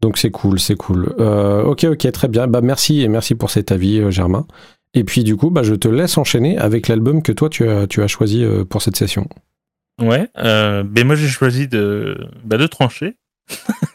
Donc 0.00 0.18
c'est 0.18 0.32
cool, 0.32 0.58
c'est 0.58 0.74
cool. 0.74 1.14
Euh, 1.20 1.62
ok, 1.62 1.84
ok, 1.84 2.10
très 2.10 2.26
bien. 2.26 2.48
Bah 2.48 2.62
merci 2.62 3.02
et 3.02 3.06
merci 3.06 3.36
pour 3.36 3.50
cet 3.50 3.70
avis, 3.70 4.00
euh, 4.00 4.10
Germain. 4.10 4.48
Et 4.92 5.04
puis 5.04 5.22
du 5.22 5.36
coup, 5.36 5.50
bah, 5.50 5.62
je 5.62 5.76
te 5.76 5.86
laisse 5.86 6.18
enchaîner 6.18 6.58
avec 6.58 6.88
l'album 6.88 7.22
que 7.22 7.30
toi 7.30 7.48
tu 7.48 7.68
as, 7.68 7.86
tu 7.86 8.02
as 8.02 8.08
choisi 8.08 8.44
pour 8.68 8.82
cette 8.82 8.96
session. 8.96 9.28
Ouais. 10.00 10.28
Euh, 10.38 10.82
ben 10.82 11.06
moi, 11.06 11.14
j'ai 11.14 11.28
choisi 11.28 11.68
de, 11.68 12.28
bah, 12.42 12.56
de 12.56 12.66
trancher. 12.66 13.16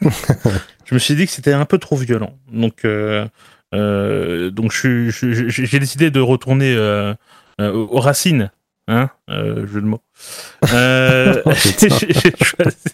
je 0.86 0.94
me 0.94 0.98
suis 0.98 1.16
dit 1.16 1.26
que 1.26 1.32
c'était 1.32 1.52
un 1.52 1.66
peu 1.66 1.76
trop 1.76 1.96
violent. 1.96 2.38
Donc, 2.50 2.86
euh, 2.86 3.26
euh, 3.74 4.50
donc 4.50 4.72
je 4.72 4.78
suis- 4.78 5.10
je- 5.10 5.48
je- 5.50 5.64
j'ai 5.64 5.78
décidé 5.78 6.10
de 6.10 6.20
retourner 6.20 6.74
euh, 6.74 7.12
euh, 7.60 7.72
aux 7.72 8.00
racines. 8.00 8.50
Hein 8.88 9.08
jeu 9.28 9.80
de 9.80 9.86
mots. 9.86 10.02
Putain. 10.62 11.96
j'ai 11.98 12.12
j'ai 12.12 12.32
choisi, 12.44 12.84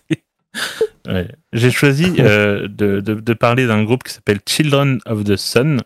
ouais, 1.09 1.29
j'ai 1.53 1.71
choisi 1.71 2.15
euh, 2.21 2.69
de, 2.69 3.01
de, 3.01 3.15
de 3.15 3.33
parler 3.35 3.67
d'un 3.67 3.83
groupe 3.85 4.05
qui 4.05 4.13
s'appelle 4.13 4.39
Children 4.49 5.01
of 5.07 5.25
the 5.25 5.37
Sun, 5.37 5.81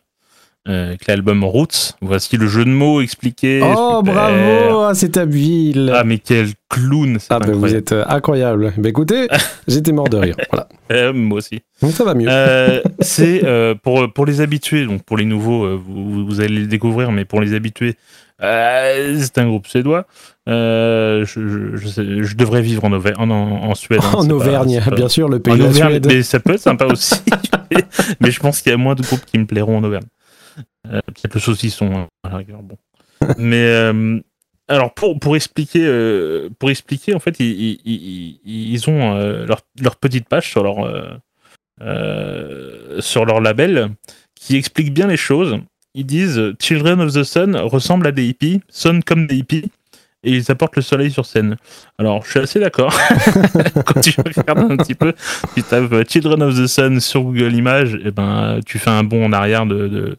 euh, 0.69 0.89
avec 0.89 1.07
l'album 1.07 1.45
Roots. 1.45 1.95
Voici 2.01 2.37
le 2.37 2.47
jeu 2.47 2.65
de 2.65 2.71
mots 2.71 3.01
expliqué. 3.01 3.61
oh 3.63 3.99
super. 4.01 4.15
bravo, 4.15 4.81
ah, 4.81 4.93
c'est 4.95 5.17
habile. 5.17 5.93
Ah 5.95 6.05
mais 6.05 6.19
quel 6.19 6.49
clown 6.71 7.19
Ah 7.31 7.39
bah, 7.39 7.53
vous 7.53 7.75
êtes 7.75 7.93
euh, 7.93 8.05
incroyable. 8.09 8.73
Bah 8.79 8.89
écoutez, 8.89 9.29
j'étais 9.69 9.93
mort 9.93 10.09
de 10.09 10.17
rire. 10.17 10.37
Voilà. 10.51 10.69
Euh, 10.93 11.13
moi 11.13 11.39
aussi. 11.39 11.61
Donc 11.83 11.93
ça 11.93 12.05
va 12.05 12.15
mieux. 12.15 12.29
Euh, 12.31 12.81
c'est 13.01 13.43
pour, 13.83 14.13
pour 14.13 14.27
les 14.27 14.41
habitués, 14.41 14.87
donc 14.87 15.03
pour 15.03 15.17
les 15.17 15.25
nouveaux, 15.27 15.77
vous, 15.79 16.25
vous 16.27 16.41
allez 16.41 16.61
les 16.61 16.67
découvrir, 16.67 17.13
mais 17.13 17.25
pour 17.25 17.41
les 17.41 17.53
habitués, 17.55 17.97
c'est 18.41 19.39
un 19.39 19.47
groupe 19.47 19.67
suédois. 19.67 20.07
Je, 20.47 21.25
je, 21.27 21.77
je 21.77 21.89
sais- 21.89 22.23
je 22.23 22.37
devrais 22.37 22.63
vivre 22.63 22.85
en, 22.85 22.93
Auver- 22.93 23.15
en, 23.19 23.75
Suède. 23.75 24.01
hein, 24.03 24.11
en 24.15 24.27
pas- 24.27 24.35
Auvergne, 24.35 24.81
pas- 24.85 24.95
bien 24.95 25.09
sûr, 25.09 25.29
le 25.29 25.39
pays 25.41 25.55
En 25.55 25.57
de 25.57 25.63
la 25.63 25.69
Auvergne, 25.69 25.91
Suède. 25.93 26.07
mais 26.07 26.23
ça 26.23 26.41
peut 26.41 26.53
être 26.55 26.61
sympa 26.61 26.87
aussi. 26.87 27.15
mais 28.21 28.31
je 28.31 28.41
pense 28.41 28.61
qu'il 28.63 28.71
y 28.71 28.75
a 28.75 28.79
moins 28.79 28.95
de 28.95 29.03
groupes 29.03 29.25
qui 29.25 29.39
me 29.39 29.47
plairont 29.47 29.79
en 29.79 29.85
Auvergne. 29.85 30.05
Euh, 30.87 31.01
Peut-être 31.07 31.35
le 31.35 31.41
saucisson, 31.41 31.91
hein, 31.95 32.09
à 32.23 32.31
la 32.31 32.37
rigueur, 32.39 32.63
bon. 32.63 32.77
mais 33.39 33.67
euh, 33.67 34.21
alors 34.69 34.93
pour, 34.93 35.19
pour 35.19 35.37
expliquer, 35.37 35.85
euh, 35.85 36.51
pour 36.59 36.71
expliquer, 36.71 37.15
en 37.15 37.21
fait, 37.21 37.41
ils, 37.41 37.81
ils, 37.85 38.41
ils, 38.45 38.91
ont 38.91 39.15
leur, 39.47 39.63
leur 39.81 39.97
petite 39.97 40.29
page 40.29 40.51
sur 40.51 40.63
leur 40.63 41.21
sur 43.01 43.25
leur 43.25 43.41
label 43.41 43.91
qui 44.35 44.57
explique 44.57 44.93
bien 44.93 45.07
les 45.07 45.17
choses. 45.17 45.59
Ils 45.95 46.07
disent 46.07 46.55
Children 46.61 47.01
of 47.01 47.13
the 47.13 47.25
Sun 47.25 47.57
ressemble 47.57 48.07
à 48.07 48.13
des 48.13 48.27
hippies, 48.27 48.61
sonnent 48.69 49.03
comme 49.03 49.27
des 49.27 49.37
hippies, 49.37 49.71
et 50.25 50.33
ils 50.33 50.51
apportent 50.51 50.77
le 50.77 50.83
soleil 50.83 51.11
sur 51.11 51.27
scène. 51.27 51.57
Alors, 51.99 52.25
je 52.25 52.31
suis 52.31 52.41
assez 52.41 52.59
d'accord. 52.59 52.99
Quand 53.87 54.01
tu 54.01 54.15
regardes 54.19 54.73
un 54.73 54.77
petit 54.77 54.95
peu, 54.95 55.13
tu 55.55 55.63
tapes 55.63 56.09
Children 56.09 56.43
of 56.43 56.57
the 56.57 56.67
Sun 56.67 57.01
sur 57.01 57.23
Google 57.23 57.55
Images, 57.55 57.95
et 58.05 58.11
ben, 58.11 58.61
tu 58.67 58.79
fais 58.79 58.91
un 58.91 59.05
bond 59.05 59.27
en 59.27 59.33
arrière 59.33 59.67
de, 59.67 60.17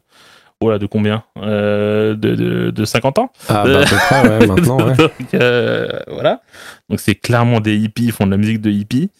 voilà, 0.60 0.78
de 0.78 0.86
combien 0.86 1.24
euh, 1.38 2.14
de, 2.14 2.34
de, 2.34 2.70
de 2.70 2.84
50 2.84 3.18
ans? 3.18 3.30
Ah, 3.48 3.64
bah, 3.66 3.80
à 3.80 3.84
peu 3.84 3.96
près, 3.96 4.28
ouais, 4.28 4.46
maintenant, 4.46 4.78
ouais. 4.86 4.96
Donc, 4.96 5.12
euh, 5.34 5.98
voilà. 6.08 6.40
Donc 6.88 7.00
c'est 7.00 7.14
clairement 7.14 7.60
des 7.60 7.76
hippies, 7.76 8.06
ils 8.06 8.12
font 8.12 8.26
de 8.26 8.30
la 8.30 8.38
musique 8.38 8.60
de 8.60 8.70
hippies. 8.70 9.10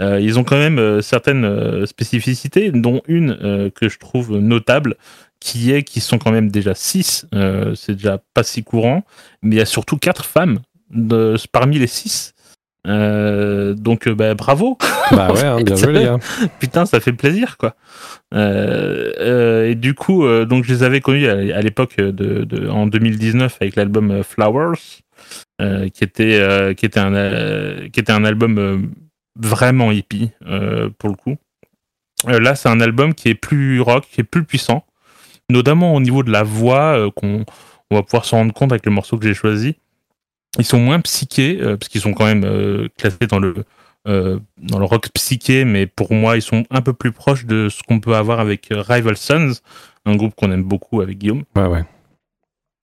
Euh, 0.00 0.20
ils 0.20 0.38
ont 0.38 0.44
quand 0.44 0.56
même 0.56 0.78
euh, 0.78 1.02
certaines 1.02 1.44
euh, 1.44 1.84
spécificités, 1.86 2.70
dont 2.70 3.02
une 3.08 3.36
euh, 3.42 3.68
que 3.68 3.88
je 3.88 3.98
trouve 3.98 4.38
notable, 4.38 4.96
qui 5.38 5.70
est 5.72 5.82
qu'ils 5.82 6.02
sont 6.02 6.18
quand 6.18 6.32
même 6.32 6.50
déjà 6.50 6.74
six. 6.74 7.26
Euh, 7.34 7.74
c'est 7.74 7.94
déjà 7.94 8.18
pas 8.32 8.42
si 8.42 8.64
courant, 8.64 9.04
mais 9.42 9.56
il 9.56 9.58
y 9.58 9.62
a 9.62 9.66
surtout 9.66 9.98
quatre 9.98 10.24
femmes 10.24 10.60
de, 10.90 11.36
parmi 11.52 11.78
les 11.78 11.88
six. 11.88 12.32
Euh, 12.86 13.74
donc 13.74 14.06
euh, 14.08 14.14
bah, 14.14 14.34
bravo. 14.34 14.78
Bah 15.12 15.32
ouais, 15.32 15.44
hein, 15.44 15.62
bien 15.62 15.76
joué, 15.76 15.92
les 15.92 16.02
gars. 16.04 16.18
Putain, 16.60 16.84
ça 16.84 16.98
fait 16.98 17.12
plaisir, 17.12 17.58
quoi. 17.58 17.76
Euh, 18.34 19.12
euh, 19.20 19.70
et 19.70 19.76
du 19.76 19.94
coup, 19.94 20.26
donc 20.46 20.64
je 20.64 20.72
les 20.74 20.82
avais 20.82 21.00
connus 21.00 21.28
à, 21.28 21.32
à 21.56 21.60
l'époque 21.60 21.96
de, 21.98 22.10
de- 22.44 22.68
en 22.68 22.86
2019 22.88 23.56
avec 23.60 23.76
l'album 23.76 24.22
Flowers, 24.24 24.74
qui 25.60 26.04
était 26.04 26.74
qui 26.76 26.86
était 26.86 26.98
un 26.98 27.88
qui 27.88 28.00
était 28.00 28.10
un 28.12 28.24
album 28.24 28.90
vraiment 29.38 29.92
hippie 29.92 30.32
pour 30.98 31.08
le 31.10 31.14
coup. 31.14 31.36
Là, 32.26 32.56
c'est 32.56 32.68
un 32.68 32.80
album 32.80 33.14
qui 33.14 33.28
est 33.28 33.34
plus 33.36 33.80
rock, 33.80 34.06
qui 34.10 34.22
est 34.22 34.24
plus 34.24 34.42
puissant, 34.42 34.84
notamment 35.50 35.94
au 35.94 36.00
niveau 36.00 36.24
de 36.24 36.32
la 36.32 36.42
voix, 36.42 37.08
qu'on 37.14 37.44
on 37.92 37.94
va 37.94 38.02
pouvoir 38.02 38.24
s'en 38.24 38.38
rendre 38.38 38.52
compte 38.52 38.72
avec 38.72 38.84
le 38.86 38.90
morceau 38.90 39.16
que 39.18 39.24
j'ai 39.24 39.34
choisi. 39.34 39.76
Ils 40.58 40.64
sont 40.64 40.78
moins 40.78 41.00
psychés, 41.00 41.58
euh, 41.60 41.76
parce 41.76 41.88
qu'ils 41.88 42.00
sont 42.00 42.12
quand 42.12 42.24
même 42.26 42.44
euh, 42.44 42.88
classés 42.96 43.26
dans 43.28 43.38
le 43.38 43.54
euh, 44.08 44.38
dans 44.58 44.78
le 44.78 44.84
rock 44.84 45.08
psyché, 45.14 45.64
mais 45.64 45.86
pour 45.86 46.12
moi, 46.12 46.36
ils 46.36 46.42
sont 46.42 46.64
un 46.70 46.80
peu 46.80 46.92
plus 46.92 47.10
proches 47.10 47.44
de 47.44 47.68
ce 47.68 47.82
qu'on 47.82 47.98
peut 47.98 48.14
avoir 48.14 48.38
avec 48.38 48.68
Rival 48.70 49.16
Sons, 49.16 49.54
un 50.04 50.14
groupe 50.14 50.34
qu'on 50.36 50.52
aime 50.52 50.62
beaucoup 50.62 51.00
avec 51.00 51.18
Guillaume. 51.18 51.42
Ouais, 51.56 51.66
ouais. 51.66 51.84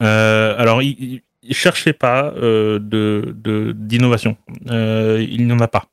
Alors, 0.02 0.82
il, 0.82 1.22
il- 1.44 1.54
cherchait 1.54 1.94
pas 1.94 2.34
de 2.38 3.74
d'innovation. 3.78 4.36
Il 4.66 5.46
n'y 5.46 5.52
en 5.54 5.60
a 5.60 5.68
pas. 5.70 5.86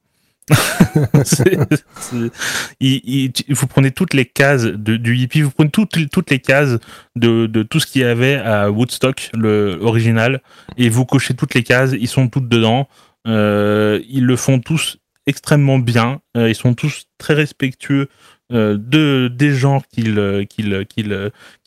Vous 3.49 3.67
prenez 3.67 3.91
toutes 3.91 4.15
les 4.15 4.25
cases 4.25 4.65
du 4.65 5.17
hippie, 5.17 5.43
vous 5.43 5.51
prenez 5.51 5.71
toutes, 5.71 6.31
les 6.31 6.39
cases 6.39 6.79
de, 7.17 7.47
tout 7.63 7.81
ce 7.81 7.87
qu'il 7.87 8.03
y 8.03 8.05
avait 8.05 8.37
à 8.37 8.71
Woodstock, 8.71 9.31
le 9.35 9.79
original, 9.81 10.41
et 10.77 10.89
vous 10.89 11.05
cochez 11.05 11.35
toutes 11.35 11.55
les 11.55 11.63
cases, 11.63 11.93
ils 11.93 12.09
sont 12.09 12.29
toutes 12.29 12.49
dedans. 12.49 12.89
Euh, 13.27 14.01
ils 14.09 14.25
le 14.25 14.37
font 14.37 14.61
tous 14.61 14.99
extrêmement 15.27 15.79
bien. 15.79 16.21
Euh, 16.37 16.49
ils 16.49 16.55
sont 16.55 16.75
tous 16.75 17.07
très 17.19 17.35
respectueux 17.35 18.09
euh, 18.53 18.77
de 18.79 19.29
des 19.29 19.55
genres 19.55 19.83
qu'ils 19.89 20.19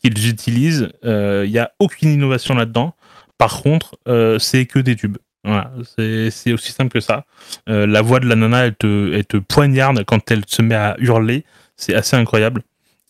utilisent. 0.02 0.88
Il 1.02 1.50
n'y 1.50 1.58
a 1.58 1.72
aucune 1.78 2.10
innovation 2.10 2.54
là-dedans. 2.54 2.94
Par 3.38 3.62
contre, 3.62 3.96
c'est 4.38 4.66
que 4.66 4.78
des 4.78 4.96
tubes. 4.96 5.18
Voilà, 5.44 5.70
c'est 5.98 6.52
aussi 6.52 6.72
simple 6.72 6.90
que 6.90 7.00
ça. 7.00 7.26
Euh, 7.68 7.86
la 7.86 8.00
voix 8.00 8.18
de 8.18 8.26
la 8.26 8.34
nana, 8.34 8.64
elle 8.64 8.74
te, 8.74 9.36
poignarde 9.36 10.02
quand 10.04 10.30
elle 10.30 10.42
se 10.46 10.62
met 10.62 10.74
à 10.74 10.96
hurler. 10.98 11.44
C'est 11.76 11.94
assez 11.94 12.16
incroyable. 12.16 12.62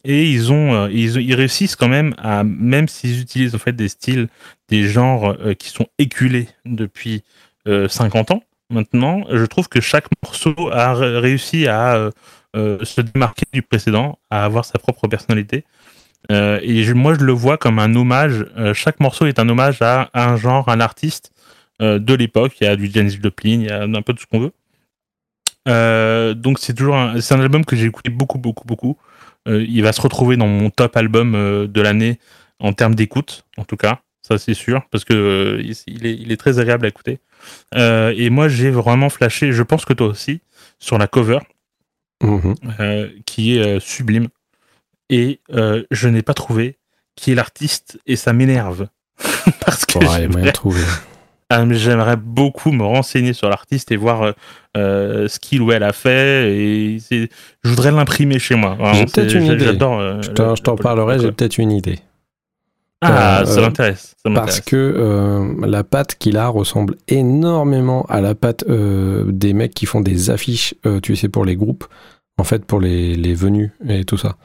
Et 0.05 0.29
ils 0.31 0.53
ont, 0.53 0.75
euh, 0.75 0.91
ils, 0.91 1.35
réussissent 1.35 1.77
quand 1.77 1.89
même 1.89 2.15
à, 2.19 2.43
même 2.43 2.89
s'ils 2.89 3.21
utilisent 3.21 3.55
en 3.55 3.59
fait 3.59 3.73
des 3.73 3.89
styles, 3.89 4.29
des 4.69 4.89
genres 4.89 5.37
euh, 5.41 5.55
qui 5.55 5.69
sont 5.69 5.87
éculés 5.99 6.49
depuis 6.67 7.23
euh, 7.69 7.89
50 7.89 8.33
ans 8.33 8.43
maintenant, 8.71 9.23
je 9.31 9.45
trouve 9.45 9.69
que 9.69 9.81
chaque 9.81 10.07
morceau 10.23 10.55
a 10.73 10.95
ré- 10.95 11.19
réussi 11.19 11.69
à 11.69 12.11
se 12.55 13.01
démarquer 13.01 13.45
du 13.53 13.63
précédent, 13.63 14.19
à 14.31 14.45
avoir 14.45 14.65
sa 14.65 14.79
propre 14.79 15.07
personnalité. 15.07 15.65
Et 16.31 16.95
moi, 16.95 17.15
je 17.15 17.25
le 17.25 17.33
vois 17.33 17.59
comme 17.59 17.79
un 17.79 17.95
hommage. 17.95 18.47
chaque 18.73 18.99
morceau 19.01 19.27
est 19.27 19.39
un 19.39 19.49
hommage 19.49 19.83
à, 19.83 20.09
à 20.13 20.29
un 20.29 20.37
genre, 20.37 20.69
un 20.69 20.81
artiste 20.81 21.34
de 21.81 22.15
l'époque. 22.15 22.55
Il 22.61 22.65
y 22.65 22.67
a 22.69 22.77
du 22.77 22.91
Janis 22.91 23.19
Joplin, 23.23 23.51
il 23.61 23.67
y 23.67 23.71
a 23.71 23.83
un 23.83 24.03
peu 24.03 24.13
de 24.13 24.19
ce 24.21 24.27
qu'on 24.27 24.41
veut. 24.41 24.53
Euh, 25.69 26.35
donc 26.35 26.59
c'est 26.59 26.75
toujours 26.75 26.97
un, 26.97 27.21
c'est 27.21 27.35
un 27.35 27.41
album 27.41 27.65
que 27.65 27.75
j'ai 27.77 27.87
écouté 27.87 28.11
beaucoup, 28.11 28.39
beaucoup, 28.39 28.67
beaucoup. 28.67 28.97
Euh, 29.49 29.65
il 29.69 29.83
va 29.83 29.93
se 29.93 30.01
retrouver 30.01 30.37
dans 30.37 30.47
mon 30.47 30.71
top 30.71 30.97
album 30.97 31.35
euh, 31.35 31.67
de 31.67 31.81
l'année 31.81 32.19
en 32.61 32.73
termes 32.73 32.95
d'écoute, 32.95 33.45
en 33.57 33.65
tout 33.65 33.77
cas. 33.77 34.01
Ça, 34.27 34.39
c'est 34.39 34.55
sûr, 34.55 34.83
parce 34.91 35.05
que 35.05 35.13
euh, 35.13 35.63
il, 35.87 36.07
est, 36.07 36.15
il 36.15 36.33
est 36.33 36.39
très 36.39 36.59
agréable 36.59 36.87
à 36.87 36.89
écouter. 36.89 37.19
Euh, 37.75 38.15
et 38.17 38.31
moi, 38.31 38.49
j'ai 38.49 38.71
vraiment 38.71 39.11
flashé, 39.11 39.53
je 39.53 39.63
pense 39.63 39.85
que 39.85 39.93
toi 39.93 40.07
aussi, 40.07 40.41
sur 40.79 40.97
la 40.99 41.07
cover, 41.07 41.41
Mhm. 42.23 42.55
euh, 42.81 43.11
qui 43.27 43.59
est 43.59 43.63
euh, 43.63 43.81
sublime. 43.81 44.29
Et 45.11 45.41
euh, 45.53 45.85
je 45.91 46.09
n'ai 46.09 46.23
pas 46.23 46.33
trouvé 46.33 46.79
qui 47.17 47.33
est 47.33 47.35
l'artiste, 47.35 47.99
et 48.07 48.17
ça 48.17 48.33
m'énerve. 48.33 48.89
Parce 49.65 49.85
que 49.85 49.99
Ouais, 49.99 50.25
il 50.25 50.45
y 50.45 50.49
a 50.49 50.53
j'aimerais- 51.59 51.75
ah, 51.75 51.79
j'aimerais 51.79 52.17
beaucoup 52.17 52.71
me 52.73 52.83
renseigner 52.85 53.33
sur 53.33 53.49
l'artiste 53.49 53.93
et 53.93 53.97
voir 53.97 54.23
euh, 54.23 54.33
euh, 54.77 55.29
ce 55.29 55.39
qu'il 55.39 55.63
ou 55.63 55.73
elle 55.73 55.83
a 55.83 55.93
fait. 55.93 56.53
Et 56.57 56.99
je 57.11 57.69
voudrais 57.69 57.91
l'imprimer 57.93 58.39
chez 58.39 58.55
moi. 58.55 58.75
Vraiment, 58.75 58.95
J'ai 58.95 59.05
peut-être 59.07 59.35
une 59.35 59.47
idée. 59.47 59.67
Euh, 60.01 60.23
Je 60.23 60.31
t'en- 60.31 60.55
le- 60.75 60.83
parlerai, 60.83 61.19
j'ai 61.21 61.33
peut-être 61.33 61.59
une 61.59 61.71
idée. 61.73 61.99
Ah, 63.01 63.43
Euh, 63.43 63.45
ça 63.45 63.61
m'intéresse. 63.61 64.15
Parce 64.35 64.61
que 64.61 65.55
la 65.67 65.85
patte 65.85 66.15
qu'il 66.17 66.37
a 66.39 66.49
ressemble 66.49 66.97
énormément 67.09 68.05
à 68.09 68.21
la 68.23 68.35
patte 68.35 68.65
des 68.69 69.53
mecs 69.53 69.75
qui 69.75 69.85
font 69.87 70.01
des 70.01 70.31
affiches, 70.31 70.75
tu 71.03 71.15
sais, 71.17 71.29
pour 71.29 71.45
les 71.45 71.55
groupes, 71.57 71.85
en 72.39 72.45
fait, 72.45 72.65
pour 72.65 72.81
les, 72.81 73.15
les 73.15 73.35
venus 73.35 73.71
et 73.89 74.05
tout 74.05 74.17
ça. 74.17 74.37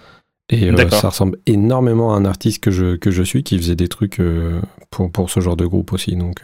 Et 0.52 0.72
ça 0.90 1.10
ressemble 1.10 1.38
énormément 1.46 2.14
à 2.14 2.18
un 2.18 2.26
artiste 2.26 2.62
que 2.64 2.72
je, 2.72 2.96
que 2.96 3.12
je 3.12 3.22
suis 3.24 3.44
qui 3.44 3.58
faisait 3.58 3.76
des 3.76 3.88
trucs 3.88 4.20
pour, 4.90 5.12
pour 5.12 5.30
ce 5.30 5.40
genre 5.40 5.56
de 5.56 5.66
groupe 5.66 5.94
aussi. 5.94 6.16
Donc, 6.16 6.42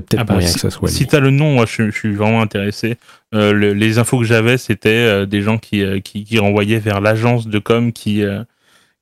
il 0.00 0.02
y 0.02 0.02
a 0.02 0.02
peut-être 0.02 0.20
Ah 0.20 0.24
bah, 0.24 0.34
moyen 0.34 0.48
si, 0.48 0.54
que 0.54 0.60
ça 0.60 0.70
soit 0.70 0.88
si 0.88 1.00
lui. 1.00 1.06
t'as 1.08 1.20
le 1.20 1.30
nom, 1.30 1.54
moi, 1.54 1.66
je, 1.66 1.90
je 1.90 1.96
suis 1.96 2.14
vraiment 2.14 2.42
intéressé. 2.42 2.96
Euh, 3.34 3.52
le- 3.52 3.72
les 3.74 3.98
infos 3.98 4.18
que 4.18 4.24
j'avais, 4.24 4.58
c'était 4.58 4.88
euh, 4.90 5.26
des 5.26 5.42
gens 5.42 5.58
qui, 5.58 5.82
euh, 5.82 6.00
qui, 6.00 6.24
qui 6.24 6.38
renvoyaient 6.38 6.78
vers 6.80 7.00
l'agence 7.00 7.46
de 7.46 7.58
com 7.58 7.92
qui, 7.92 8.22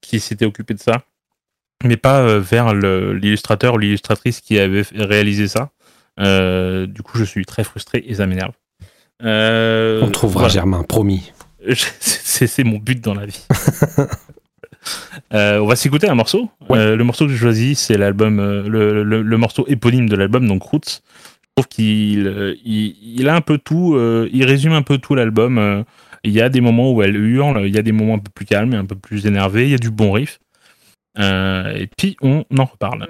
qui 0.00 0.20
s'était 0.20 0.44
occupé 0.44 0.74
de 0.74 0.80
ça, 0.80 1.02
mais 1.84 1.96
pas 1.96 2.38
vers 2.38 2.74
l'illustrateur 2.74 3.74
ou 3.74 3.78
l'illustratrice 3.78 4.40
qui 4.40 4.58
avait 4.58 4.84
réalisé 4.94 5.48
ça. 5.48 5.70
Du 6.18 7.02
coup, 7.02 7.18
je 7.18 7.24
suis 7.24 7.44
très 7.46 7.64
frustré 7.64 8.04
et 8.06 8.14
ça 8.14 8.26
m'énerve. 8.26 8.52
On 9.20 10.10
trouvera 10.12 10.40
voilà. 10.42 10.54
Germain, 10.54 10.82
promis. 10.82 11.32
C'est 12.00 12.64
mon 12.64 12.78
but 12.78 13.00
dans 13.00 13.14
la 13.14 13.26
vie. 13.26 13.44
Euh, 15.34 15.58
on 15.58 15.66
va 15.66 15.76
s'écouter 15.76 16.08
un 16.08 16.14
morceau. 16.14 16.50
Ouais. 16.68 16.78
Euh, 16.78 16.96
le 16.96 17.04
morceau 17.04 17.26
que 17.26 17.32
j'ai 17.32 17.38
choisi, 17.38 17.74
c'est 17.74 17.96
l'album, 17.98 18.38
euh, 18.40 18.68
le, 18.68 19.02
le- 19.02 19.22
le 19.22 19.36
morceau 19.36 19.64
éponyme 19.68 20.08
de 20.08 20.16
l'album, 20.16 20.46
donc 20.46 20.62
Roots. 20.62 21.02
Je 21.42 21.62
trouve 21.62 21.68
qu'il 21.68 22.56
il, 22.64 22.96
il 23.16 23.28
a 23.28 23.34
un 23.34 23.40
peu 23.40 23.58
tout, 23.58 23.98
il 24.32 24.44
résume 24.44 24.72
un 24.72 24.82
peu 24.82 24.98
tout 24.98 25.14
l'album. 25.16 25.84
Il 26.22 26.30
y 26.30 26.40
a 26.40 26.48
des 26.48 26.60
moments 26.60 26.92
où 26.92 27.02
elle 27.02 27.16
hurle, 27.16 27.66
il 27.66 27.74
y 27.74 27.78
a 27.78 27.82
des 27.82 27.90
moments 27.92 28.14
un 28.14 28.18
peu 28.20 28.30
plus 28.32 28.46
calmes 28.46 28.74
et 28.74 28.76
un 28.76 28.84
peu 28.84 28.94
plus 28.94 29.26
énervés, 29.26 29.64
il 29.64 29.70
y 29.70 29.74
a 29.74 29.78
du 29.78 29.90
bon 29.90 30.12
riff. 30.12 30.38
Et 31.18 31.88
puis 31.96 32.16
on 32.22 32.44
en 32.56 32.64
reparle. 32.64 33.08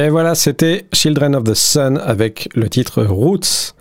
Et 0.00 0.08
voilà, 0.08 0.34
c'était 0.34 0.86
Children 0.94 1.36
of 1.36 1.44
the 1.44 1.52
Sun 1.52 2.00
avec 2.02 2.48
le 2.54 2.70
titre 2.70 3.02
Roots. 3.02 3.74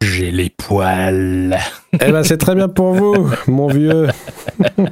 J'ai 0.00 0.30
les 0.30 0.50
poils. 0.50 1.58
Eh 1.94 2.12
ben, 2.12 2.22
c'est 2.22 2.36
très 2.36 2.54
bien 2.54 2.68
pour 2.68 2.92
vous, 2.92 3.30
mon 3.48 3.66
vieux. 3.68 4.06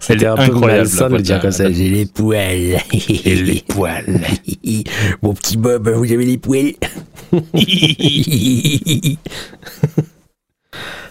C'était 0.00 0.26
un 0.26 0.34
peu 0.36 0.42
incroyable, 0.42 0.88
de 0.88 1.18
dire 1.20 1.40
comme 1.40 1.50
ça. 1.50 1.70
J'ai 1.70 1.90
les 1.90 2.06
poils. 2.06 2.78
J'ai 2.92 3.34
les 3.36 3.62
poils. 3.68 4.20
Mon 5.22 5.34
petit 5.34 5.56
Bob, 5.56 5.88
vous 5.88 6.10
avez 6.10 6.24
les 6.24 6.38
poils. 6.38 6.72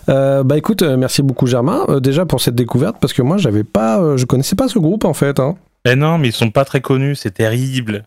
Euh, 0.09 0.43
bah 0.43 0.57
écoute, 0.57 0.81
euh, 0.81 0.97
merci 0.97 1.21
beaucoup 1.21 1.47
Germain. 1.47 1.85
Euh, 1.89 1.99
déjà 1.99 2.25
pour 2.25 2.41
cette 2.41 2.55
découverte, 2.55 2.97
parce 2.99 3.13
que 3.13 3.21
moi 3.21 3.37
j'avais 3.37 3.63
pas, 3.63 3.99
euh, 4.01 4.17
je 4.17 4.25
connaissais 4.25 4.55
pas 4.55 4.67
ce 4.67 4.79
groupe 4.79 5.05
en 5.05 5.13
fait. 5.13 5.39
hein. 5.39 5.55
Eh 5.85 5.95
non, 5.95 6.17
mais 6.17 6.29
ils 6.29 6.33
sont 6.33 6.51
pas 6.51 6.65
très 6.65 6.81
connus, 6.81 7.15
c'est 7.15 7.31
terrible. 7.31 8.03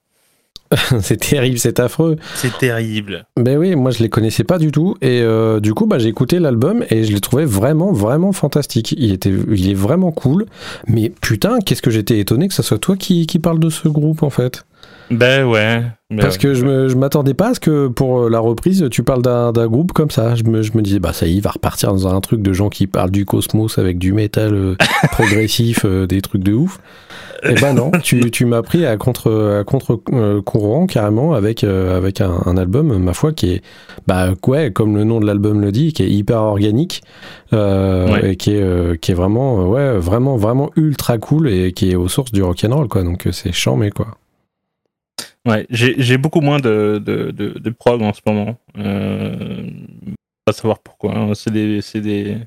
c'est 1.01 1.17
terrible, 1.17 1.59
c'est 1.59 1.81
affreux. 1.81 2.17
C'est 2.35 2.57
terrible. 2.59 3.25
Ben 3.39 3.57
oui, 3.57 3.75
moi 3.75 3.91
je 3.91 4.03
les 4.03 4.09
connaissais 4.09 4.45
pas 4.45 4.59
du 4.59 4.71
tout 4.71 4.97
et 5.01 5.23
euh, 5.23 5.61
du 5.61 5.73
coup 5.73 5.87
bah 5.87 5.99
j'ai 5.99 6.09
écouté 6.09 6.39
l'album 6.39 6.85
et 6.91 7.05
je 7.05 7.13
l'ai 7.13 7.21
trouvé 7.21 7.45
vraiment 7.47 7.93
vraiment 7.93 8.33
fantastique. 8.33 8.93
Il 8.93 9.13
était, 9.13 9.31
il 9.31 9.71
est 9.71 9.75
vraiment 9.75 10.13
cool. 10.13 10.47
Mais 10.87 11.11
putain, 11.23 11.61
qu'est-ce 11.61 11.83
que 11.83 11.91
j'étais 11.91 12.19
étonné 12.19 12.49
que 12.49 12.55
ce 12.55 12.63
soit 12.63 12.79
toi 12.79 12.97
qui, 12.97 13.27
qui 13.27 13.39
parle 13.39 13.61
de 13.61 13.71
ce 13.71 13.89
groupe 13.89 14.23
en 14.23 14.31
fait. 14.31 14.67
Ben 15.11 15.47
ouais. 15.47 15.85
Parce 16.17 16.39
que 16.39 16.55
je 16.55 16.95
m'attendais 16.97 17.35
pas 17.35 17.49
à 17.49 17.55
ce 17.55 17.61
que 17.61 17.89
pour 17.89 18.21
euh, 18.23 18.31
la 18.31 18.41
reprise 18.41 18.89
tu 18.91 19.03
parles 19.03 19.21
d'un 19.21 19.53
d'un 19.53 19.67
groupe 19.67 19.93
comme 19.93 20.11
ça. 20.11 20.35
Je 20.37 20.45
me, 20.45 20.63
je 20.63 20.73
me 20.75 20.81
disais 20.81 21.01
bah 21.01 21.13
ça 21.13 21.27
y 21.27 21.33
est, 21.33 21.35
il 21.35 21.43
va 21.43 21.51
repartir 21.51 21.91
dans 21.91 22.09
un 22.09 22.19
truc 22.23 22.41
de 22.41 22.53
gens 22.55 22.71
qui 22.71 22.87
parlent 22.87 23.11
du 23.11 23.27
cosmos 23.27 23.77
avec 23.77 23.99
du 23.99 24.15
métal 24.15 24.55
euh, 24.55 24.75
progressif, 25.11 25.85
euh, 25.85 26.07
des 26.07 26.23
trucs 26.23 26.43
de 26.43 26.55
ouf. 26.55 26.81
Et 27.45 27.55
ben 27.55 27.75
non, 27.75 27.91
tu, 28.03 28.31
tu 28.31 28.47
m'as 28.47 28.63
pris 28.63 28.87
à 28.87 28.97
contre 28.97 29.61
à 29.61 29.65
contre 29.65 30.01
euh, 30.13 30.41
courant 30.41 30.87
carrément 30.87 31.35
avec 31.35 31.63
euh, 31.63 31.97
avec 31.97 32.23
un, 32.23 32.33
un 32.47 32.57
album 32.57 32.97
ma 32.99 33.13
foi 33.13 33.33
qui 33.33 33.53
est 33.53 33.63
bah 34.07 34.31
ouais 34.47 34.73
comme 34.73 34.97
le 34.97 35.05
nom 35.05 35.21
de 35.21 35.27
l'album 35.27 35.61
le 35.61 35.71
dit 35.73 35.93
qui 35.93 36.03
est 36.05 36.11
hyper 36.11 36.41
organique 36.41 37.03
euh, 37.53 38.11
Ouais. 38.11 38.33
et 38.33 38.37
qui 38.37 38.53
est 38.53 38.63
euh, 38.63 38.97
qui 38.97 39.13
est 39.13 39.15
vraiment 39.15 39.69
ouais 39.69 39.99
vraiment 39.99 40.37
vraiment 40.37 40.71
ultra 40.77 41.19
cool 41.19 41.49
et 41.51 41.73
qui 41.73 41.91
est 41.91 41.97
aux 41.97 42.09
sources 42.09 42.33
du 42.33 42.43
rock 42.43 42.65
and 42.67 42.75
roll 42.75 42.89
quoi 42.89 43.03
donc 43.03 43.29
c'est 43.31 43.53
mais 43.77 43.91
quoi. 43.91 44.07
Ouais, 45.49 45.67
j'ai 45.71 46.19
beaucoup 46.19 46.41
moins 46.41 46.59
de, 46.59 47.03
de, 47.05 47.31
de, 47.31 47.59
de 47.59 47.71
prog 47.71 48.03
en 48.03 48.13
ce 48.13 48.21
moment. 48.27 48.57
Euh, 48.79 49.63
pas 50.45 50.53
savoir 50.53 50.79
pourquoi. 50.79 51.17
hein. 51.17 51.35
C'est 51.35 51.51
des, 51.53 51.81
des, 52.01 52.39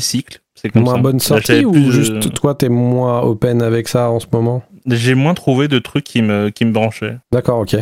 cycles. 0.00 0.40
C'est 0.54 0.70
comme 0.70 0.82
moins 0.82 0.94
ça. 0.94 1.00
bonne 1.00 1.20
sortie 1.20 1.64
ou 1.64 1.72
de- 1.72 1.90
juste 1.90 2.34
toi 2.34 2.54
t'es 2.54 2.68
moins 2.68 3.20
open 3.20 3.62
avec 3.62 3.86
ça 3.86 4.10
en 4.10 4.18
ce 4.18 4.26
moment? 4.32 4.62
J'ai 4.86 5.14
moins 5.14 5.34
trouvé 5.34 5.68
de 5.68 5.78
trucs 5.78 6.04
qui 6.04 6.22
me, 6.22 6.48
qui 6.48 6.64
me 6.64 6.72
branchaient, 6.72 7.18
D'accord, 7.30 7.60
ok. 7.60 7.76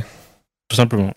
tout 0.69 0.77
simplement. 0.77 1.13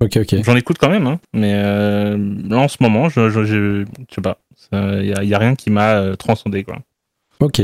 Ok, 0.00 0.16
ok. 0.16 0.42
J'en 0.42 0.56
écoute 0.56 0.76
quand 0.78 0.88
même, 0.90 1.06
hein, 1.06 1.20
mais 1.32 1.52
euh, 1.54 2.16
là 2.48 2.58
en 2.58 2.68
ce 2.68 2.78
moment, 2.80 3.08
je, 3.08 3.30
je, 3.30 3.44
je, 3.44 3.84
je 3.84 4.14
sais 4.14 4.20
pas. 4.22 4.38
Il 4.72 5.04
y 5.06 5.32
a, 5.32 5.36
a 5.36 5.38
rien 5.38 5.54
qui 5.54 5.70
m'a 5.70 5.94
euh, 5.96 6.16
transcendé, 6.16 6.64
quoi. 6.64 6.78
Ok. 7.40 7.60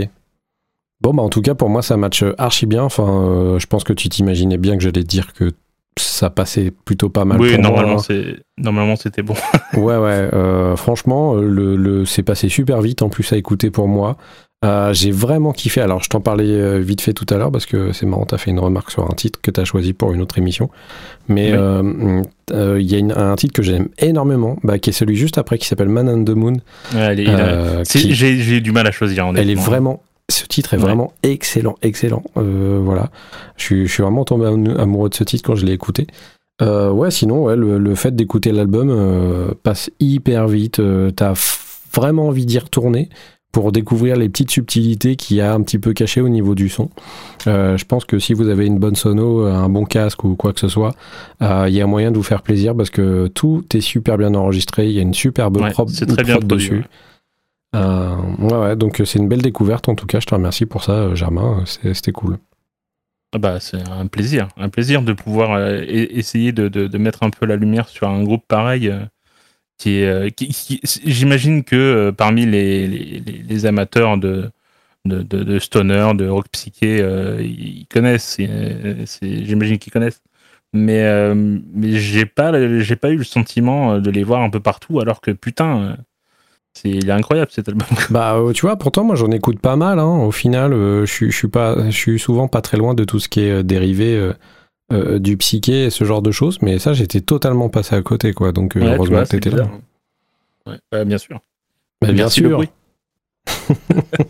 Bon, 1.02 1.12
bah 1.12 1.22
en 1.22 1.28
tout 1.28 1.42
cas, 1.42 1.54
pour 1.54 1.68
moi, 1.68 1.82
ça 1.82 1.96
match 1.96 2.24
archi 2.38 2.66
bien. 2.66 2.82
Enfin, 2.84 3.08
euh, 3.08 3.58
je 3.58 3.66
pense 3.66 3.84
que 3.84 3.92
tu 3.92 4.08
t'imaginais 4.08 4.56
bien 4.56 4.76
que 4.76 4.82
j'allais 4.82 5.02
te 5.02 5.08
dire 5.08 5.32
que 5.32 5.50
ça 5.98 6.30
passait 6.30 6.72
plutôt 6.84 7.08
pas 7.10 7.24
mal 7.24 7.38
oui, 7.40 7.52
pour 7.54 7.62
normalement, 7.62 7.92
moi. 7.94 8.02
c'est, 8.06 8.36
normalement, 8.56 8.96
c'était 8.96 9.22
bon. 9.22 9.34
Ouais, 9.74 9.96
ouais. 9.96 10.28
euh, 10.32 10.76
franchement, 10.76 11.34
euh, 11.36 11.42
le, 11.46 11.76
le, 11.76 12.04
c'est 12.06 12.22
passé 12.22 12.48
super 12.48 12.80
vite 12.80 13.02
en 13.02 13.08
plus 13.08 13.30
à 13.32 13.36
écouter 13.36 13.70
pour 13.70 13.88
moi. 13.88 14.16
Euh, 14.64 14.94
j'ai 14.94 15.10
vraiment 15.10 15.50
kiffé. 15.52 15.80
Alors, 15.80 16.02
je 16.04 16.08
t'en 16.08 16.20
parlais 16.20 16.80
vite 16.80 17.00
fait 17.00 17.12
tout 17.12 17.26
à 17.30 17.36
l'heure 17.36 17.50
parce 17.50 17.66
que 17.66 17.90
c'est 17.92 18.06
marrant, 18.06 18.24
t'as 18.24 18.38
fait 18.38 18.52
une 18.52 18.60
remarque 18.60 18.92
sur 18.92 19.02
un 19.10 19.14
titre 19.14 19.40
que 19.42 19.50
t'as 19.50 19.64
choisi 19.64 19.92
pour 19.92 20.12
une 20.12 20.22
autre 20.22 20.38
émission. 20.38 20.70
Mais 21.28 21.50
Oui. 21.50 21.58
euh, 21.58 22.22
euh, 22.52 22.80
il 22.80 22.88
y 22.90 22.94
a 22.94 22.98
une- 22.98 23.10
un 23.12 23.34
titre 23.34 23.52
que 23.54 23.62
j'aime 23.64 23.88
énormément, 23.98 24.56
bah, 24.62 24.78
qui 24.78 24.90
est 24.90 24.92
celui 24.92 25.16
juste 25.16 25.36
après, 25.36 25.58
qui 25.58 25.66
s'appelle 25.66 25.88
Man 25.88 26.08
on 26.08 26.22
the 26.24 26.30
Moon. 26.30 26.52
Ouais, 26.94 27.00
elle 27.00 27.20
est- 27.20 27.24
il 27.24 27.30
a- 27.30 27.82
j'ai, 27.84 28.36
j'ai 28.36 28.60
du 28.60 28.70
mal 28.70 28.86
à 28.86 28.92
choisir. 28.92 29.26
Elle 29.36 29.50
est 29.50 29.56
vraiment. 29.56 30.00
Ce 30.32 30.46
titre 30.46 30.74
est 30.74 30.78
Ouais. 30.78 30.82
vraiment 30.82 31.12
excellent, 31.22 31.76
excellent. 31.82 32.22
Euh, 32.36 32.80
voilà. 32.82 33.10
Je 33.56 33.64
suis, 33.64 33.86
je 33.86 33.92
suis 33.92 34.02
vraiment 34.02 34.24
tombé 34.24 34.46
am- 34.46 34.76
amoureux 34.78 35.08
de 35.10 35.14
ce 35.14 35.24
titre 35.24 35.44
quand 35.44 35.54
je 35.56 35.66
l'ai 35.66 35.72
écouté. 35.72 36.06
Euh, 36.60 36.90
ouais, 36.90 37.10
sinon, 37.10 37.44
ouais, 37.44 37.56
le, 37.56 37.78
le 37.78 37.94
fait 37.94 38.14
d'écouter 38.14 38.52
l'album 38.52 38.88
euh, 38.90 39.52
passe 39.62 39.90
hyper 40.00 40.46
vite. 40.48 40.80
T'as 41.16 41.34
vraiment 41.94 42.28
envie 42.28 42.46
d'y 42.46 42.58
retourner 42.58 43.08
pour 43.52 43.70
découvrir 43.72 44.16
les 44.16 44.30
petites 44.30 44.50
subtilités 44.50 45.14
qu'il 45.16 45.36
y 45.36 45.42
a 45.42 45.52
un 45.52 45.60
petit 45.60 45.78
peu 45.78 45.92
cachées 45.92 46.22
au 46.22 46.28
niveau 46.30 46.54
du 46.54 46.70
son. 46.70 46.88
Euh, 47.46 47.76
je 47.76 47.84
pense 47.84 48.06
que 48.06 48.18
si 48.18 48.32
vous 48.32 48.48
avez 48.48 48.66
une 48.66 48.78
bonne 48.78 48.96
sono, 48.96 49.44
un 49.44 49.68
bon 49.68 49.84
casque 49.84 50.24
ou 50.24 50.36
quoi 50.36 50.54
que 50.54 50.60
ce 50.60 50.68
soit, 50.68 50.94
euh, 51.42 51.66
il 51.68 51.74
y 51.74 51.82
a 51.82 51.86
moyen 51.86 52.10
de 52.12 52.16
vous 52.16 52.22
faire 52.22 52.40
plaisir 52.40 52.74
parce 52.74 52.88
que 52.88 53.26
tout 53.26 53.64
est 53.74 53.82
super 53.82 54.16
bien 54.16 54.34
enregistré. 54.34 54.86
Il 54.88 54.92
y 54.92 54.98
a 55.00 55.02
une 55.02 55.12
superbe 55.14 55.58
Ouais, 55.58 55.70
prop, 55.70 55.90
c'est 55.90 56.06
très 56.06 56.22
bien 56.24 56.36
produit, 56.38 56.56
dessus. 56.56 56.76
ouais. 56.76 56.84
Euh, 57.74 58.16
ouais, 58.38 58.56
ouais, 58.56 58.76
donc 58.76 59.00
euh, 59.00 59.04
c'est 59.04 59.18
une 59.18 59.28
belle 59.28 59.42
découverte 59.42 59.88
en 59.88 59.94
tout 59.94 60.06
cas. 60.06 60.20
Je 60.20 60.26
te 60.26 60.34
remercie 60.34 60.66
pour 60.66 60.84
ça, 60.84 60.92
euh, 60.92 61.14
Germain. 61.14 61.64
C'était 61.66 62.12
cool. 62.12 62.38
Ah 63.34 63.38
Bah, 63.38 63.60
c'est 63.60 63.88
un 63.88 64.06
plaisir, 64.06 64.48
un 64.58 64.68
plaisir 64.68 65.02
de 65.02 65.14
pouvoir 65.14 65.58
essayer 65.88 66.52
de, 66.52 66.98
mettre 66.98 67.22
un 67.22 67.30
peu 67.30 67.46
la 67.46 67.56
lumière 67.56 67.88
sur 67.88 68.08
un 68.08 68.22
groupe 68.24 68.44
pareil. 68.46 68.92
j'imagine 69.84 71.64
que 71.64 72.10
parmi 72.10 72.44
les, 72.44 72.86
les, 73.20 73.66
amateurs 73.66 74.18
de, 74.18 74.50
de, 75.06 75.58
stoner, 75.58 76.12
de 76.14 76.28
rock 76.28 76.48
psyché, 76.52 76.98
ils 77.40 77.86
connaissent. 77.88 78.36
j'imagine 79.22 79.78
qu'ils 79.78 79.92
connaissent. 79.92 80.22
Mais, 80.74 81.34
mais 81.34 81.92
j'ai 81.92 82.26
pas, 82.26 82.52
j'ai 82.80 82.96
pas 82.96 83.10
eu 83.10 83.16
le 83.16 83.24
sentiment 83.24 83.98
de 83.98 84.10
les 84.10 84.24
voir 84.24 84.42
un 84.42 84.50
peu 84.50 84.60
partout, 84.60 85.00
alors 85.00 85.22
que 85.22 85.30
putain, 85.30 85.96
c'est, 86.74 86.88
il 86.88 87.08
est 87.08 87.12
incroyable 87.12 87.50
cet 87.50 87.68
album. 87.68 87.86
Bah, 88.10 88.34
euh, 88.36 88.52
tu 88.52 88.62
vois, 88.62 88.76
pourtant, 88.76 89.04
moi 89.04 89.14
j'en 89.16 89.30
écoute 89.30 89.60
pas 89.60 89.76
mal. 89.76 89.98
hein. 89.98 90.18
Au 90.24 90.30
final, 90.32 90.72
euh, 90.72 91.04
je 91.06 91.12
suis- 91.12 91.30
je 91.30 91.36
suis 91.36 91.48
pas, 91.48 91.76
je 91.90 91.96
suis 91.96 92.18
souvent 92.18 92.48
pas 92.48 92.60
très 92.62 92.76
loin 92.76 92.94
de 92.94 93.04
tout 93.04 93.18
ce 93.20 93.28
qui 93.28 93.40
est 93.40 93.50
euh, 93.50 93.62
dérivé 93.62 94.16
euh, 94.16 94.32
euh, 94.92 95.18
du 95.18 95.36
psyché 95.36 95.84
et 95.84 95.90
ce 95.90 96.04
genre 96.04 96.22
de 96.22 96.30
choses. 96.30 96.58
Mais 96.62 96.78
ça, 96.78 96.92
j'étais 96.92 97.20
totalement 97.20 97.68
passé 97.68 97.94
à 97.94 98.02
côté, 98.02 98.32
quoi. 98.32 98.52
Donc, 98.52 98.72
Ouais, 98.74 98.82
heureusement 98.84 99.16
vois, 99.16 99.24
que 99.24 99.28
t'étais 99.30 99.50
là. 99.50 99.68
Ouais, 100.66 100.78
bah, 100.90 101.04
bien 101.04 101.18
sûr. 101.18 101.40
Bah, 102.00 102.08
bien 102.08 102.24
Merci 102.24 102.40
sûr. 102.40 102.62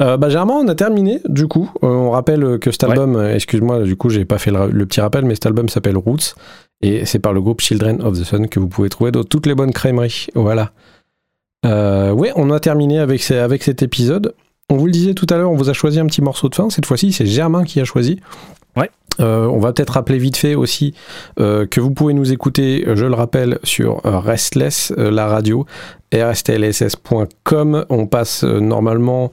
Euh, 0.00 0.16
bah, 0.16 0.28
Germain, 0.30 0.54
on 0.54 0.66
a 0.68 0.74
terminé 0.74 1.20
du 1.28 1.46
coup. 1.46 1.70
Euh, 1.84 1.86
on 1.86 2.10
rappelle 2.10 2.58
que 2.58 2.70
cet 2.72 2.82
album, 2.84 3.22
excuse-moi, 3.24 3.82
du 3.84 3.94
coup, 3.96 4.08
j'ai 4.10 4.24
pas 4.24 4.38
fait 4.38 4.50
le, 4.50 4.68
le 4.68 4.86
petit 4.86 5.00
rappel, 5.00 5.24
mais 5.24 5.34
cet 5.34 5.46
album 5.46 5.68
s'appelle 5.68 5.96
Roots 5.96 6.34
et 6.82 7.04
c'est 7.06 7.18
par 7.18 7.32
le 7.32 7.40
groupe 7.40 7.60
Children 7.60 8.02
of 8.02 8.18
the 8.18 8.24
Sun 8.24 8.48
que 8.48 8.60
vous 8.60 8.68
pouvez 8.68 8.88
trouver 8.88 9.10
dans 9.12 9.24
toutes 9.24 9.46
les 9.46 9.54
bonnes 9.54 9.72
crèmeries. 9.72 10.26
Voilà. 10.34 10.72
Euh, 11.64 12.10
ouais, 12.12 12.32
on 12.36 12.50
a 12.50 12.58
terminé 12.60 12.98
avec, 12.98 13.22
ces- 13.22 13.36
avec 13.38 13.62
cet 13.62 13.82
épisode. 13.82 14.34
On 14.68 14.76
vous 14.76 14.86
le 14.86 14.92
disait 14.92 15.14
tout 15.14 15.26
à 15.30 15.36
l'heure, 15.36 15.50
on 15.50 15.56
vous 15.56 15.70
a 15.70 15.72
choisi 15.72 16.00
un 16.00 16.06
petit 16.06 16.22
morceau 16.22 16.48
de 16.48 16.54
fin. 16.54 16.70
Cette 16.70 16.86
fois-ci, 16.86 17.12
c'est 17.12 17.26
Germain 17.26 17.64
qui 17.64 17.80
a 17.80 17.84
choisi. 17.84 18.18
Ouais. 18.76 18.90
Euh, 19.20 19.46
on 19.46 19.58
va 19.58 19.72
peut-être 19.72 19.90
rappeler 19.90 20.16
vite 20.18 20.36
fait 20.38 20.54
aussi 20.54 20.94
euh, 21.38 21.66
que 21.66 21.80
vous 21.80 21.90
pouvez 21.90 22.14
nous 22.14 22.32
écouter, 22.32 22.84
je 22.94 23.04
le 23.04 23.14
rappelle, 23.14 23.58
sur 23.64 24.00
euh, 24.06 24.18
Restless, 24.18 24.92
la 24.96 25.26
radio, 25.26 25.66
rstlss.com. 26.14 27.84
On 27.90 28.06
passe 28.06 28.44
normalement 28.44 29.32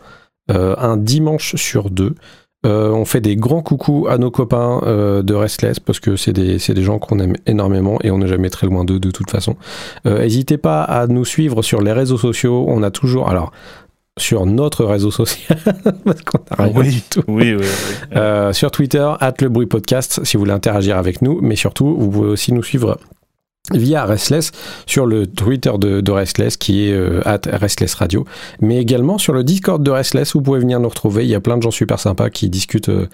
un 0.49 0.97
dimanche 0.97 1.55
sur 1.55 1.89
deux. 1.91 2.15
Euh, 2.65 2.89
on 2.91 3.05
fait 3.05 3.21
des 3.21 3.37
grands 3.37 3.61
coucous 3.61 4.07
à 4.09 4.17
nos 4.17 4.31
copains 4.31 4.81
euh, 4.83 5.21
de 5.21 5.33
Restless 5.33 5.79
parce 5.79 6.01
que 6.01 6.17
c'est 6.17 6.33
des, 6.33 6.57
des 6.57 6.83
gens 6.83 6.99
qu'on 6.99 7.19
aime 7.19 7.35
énormément 7.45 7.99
et 8.03 8.11
on 8.11 8.17
n'est 8.17 8.27
jamais 8.27 8.49
très 8.49 8.67
loin 8.67 8.83
d'eux 8.83 8.99
de 8.99 9.11
toute 9.11 9.31
façon. 9.31 9.55
Euh, 10.05 10.19
N'hésitez 10.19 10.57
pas 10.57 10.81
à 10.83 11.07
nous 11.07 11.23
suivre 11.23 11.61
sur 11.61 11.81
les 11.81 11.93
réseaux 11.93 12.17
sociaux. 12.17 12.65
On 12.67 12.83
a 12.83 12.91
toujours, 12.91 13.29
alors, 13.29 13.53
sur 14.17 14.45
notre 14.45 14.83
réseau 14.83 15.09
social, 15.11 15.57
parce 16.03 16.21
qu'on 16.23 16.39
a 16.51 16.63
rien 16.63 16.73
Oui. 16.75 16.89
du 16.89 17.01
tout. 17.03 17.23
Oui, 17.29 17.53
oui, 17.53 17.61
oui. 17.61 18.17
Euh, 18.17 18.51
sur 18.51 18.71
Twitter, 18.71 19.09
at 19.21 19.33
le 19.39 19.47
bruit 19.47 19.65
podcast, 19.67 20.19
si 20.25 20.35
vous 20.35 20.41
voulez 20.41 20.51
interagir 20.51 20.97
avec 20.97 21.21
nous, 21.21 21.39
mais 21.41 21.55
surtout, 21.55 21.95
vous 21.97 22.09
pouvez 22.09 22.29
aussi 22.29 22.51
nous 22.51 22.63
suivre 22.63 22.97
via 23.73 24.05
Restless 24.05 24.51
sur 24.85 25.05
le 25.05 25.27
Twitter 25.27 25.71
de, 25.77 26.01
de 26.01 26.11
Restless 26.11 26.57
qui 26.57 26.87
est 26.87 26.93
euh, 26.93 27.21
at 27.25 27.41
Restless 27.45 27.93
Radio, 27.95 28.25
mais 28.61 28.77
également 28.77 29.17
sur 29.17 29.33
le 29.33 29.43
Discord 29.43 29.81
de 29.83 29.91
Restless, 29.91 30.33
vous 30.33 30.41
pouvez 30.41 30.59
venir 30.59 30.79
nous 30.79 30.89
retrouver. 30.89 31.23
Il 31.23 31.29
y 31.29 31.35
a 31.35 31.41
plein 31.41 31.57
de 31.57 31.63
gens 31.63 31.71
super 31.71 31.99
sympas 31.99 32.29
qui 32.29 32.49
discutent, 32.49 32.89
euh, 32.89 33.07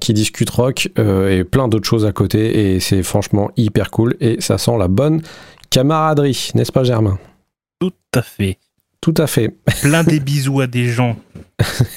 qui 0.00 0.12
discutent 0.14 0.50
rock 0.50 0.88
euh, 0.98 1.38
et 1.38 1.44
plein 1.44 1.68
d'autres 1.68 1.88
choses 1.88 2.06
à 2.06 2.12
côté, 2.12 2.74
et 2.74 2.80
c'est 2.80 3.02
franchement 3.02 3.50
hyper 3.56 3.90
cool 3.90 4.16
et 4.20 4.40
ça 4.40 4.58
sent 4.58 4.76
la 4.78 4.88
bonne 4.88 5.22
camaraderie, 5.70 6.50
n'est-ce 6.54 6.72
pas 6.72 6.84
Germain? 6.84 7.18
Tout 7.80 7.92
à 8.14 8.22
fait. 8.22 8.58
Tout 9.00 9.14
à 9.18 9.26
fait, 9.26 9.54
Plein 9.82 10.02
des 10.02 10.18
bisous 10.18 10.60
à 10.60 10.66
des 10.66 10.86
gens. 10.86 11.16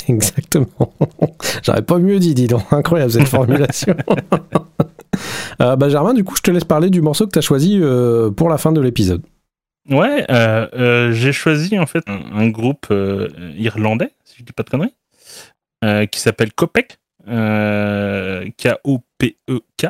exactement. 0.08 0.94
J'aurais 1.64 1.82
pas 1.82 1.98
mieux 1.98 2.20
dit, 2.20 2.36
dis 2.36 2.48
donc. 2.48 2.62
Incroyable 2.72 3.12
cette 3.12 3.28
formulation. 3.28 3.96
Euh, 5.62 5.76
bah 5.76 5.90
Germain, 5.90 6.14
du 6.14 6.24
coup, 6.24 6.38
je 6.38 6.42
te 6.42 6.52
laisse 6.52 6.64
parler 6.64 6.90
du 6.90 7.02
morceau 7.02 7.26
que 7.26 7.32
tu 7.32 7.40
as 7.40 7.42
choisi 7.42 7.78
euh, 7.82 8.32
pour 8.32 8.48
la 8.48 8.58
fin 8.58 8.72
de 8.72 8.80
l'épisode. 8.80 9.22
Ouais, 9.90 10.26
euh, 10.30 10.68
euh, 10.74 11.12
j'ai 11.12 11.34
choisi 11.34 11.78
en 11.78 11.86
fait 11.86 12.06
un, 12.08 12.48
groupe 12.48 12.88
irlandais, 13.58 14.14
si 14.24 14.38
je 14.40 14.44
dis 14.46 14.54
pas 14.54 14.64
de 14.64 14.70
conneries, 14.70 14.96
qui 16.08 16.20
s'appelle 16.22 16.54
Kopek, 16.54 16.98
K-O-P-E-K, 18.58 19.88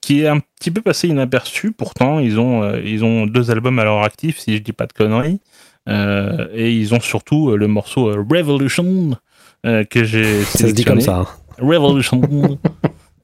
qui 0.00 0.22
est 0.22 0.28
un 0.28 0.38
petit 0.38 0.70
peu 0.70 0.80
passé 0.80 1.08
inaperçu. 1.08 1.72
Pourtant, 1.72 2.20
ils 2.20 2.38
ont, 2.38 2.72
ils 2.76 3.04
ont 3.04 3.26
deux 3.26 3.50
albums 3.50 3.80
à 3.80 3.84
leur 3.84 4.04
actif, 4.04 4.38
si 4.38 4.56
je 4.56 4.62
dis 4.62 4.72
pas 4.72 4.86
de 4.86 4.92
conneries. 4.92 5.40
et 5.88 6.70
ils 6.72 6.94
ont 6.94 7.00
surtout 7.00 7.56
le 7.56 7.66
morceau 7.66 8.04
Revolution 8.04 9.18
que 9.64 10.04
j'ai. 10.04 10.44
Ça 10.44 10.68
se 10.68 10.72
dit 10.72 10.84
comme 10.84 11.00
ça. 11.00 11.16
Hein. 11.16 11.26
Revolution. 11.58 12.20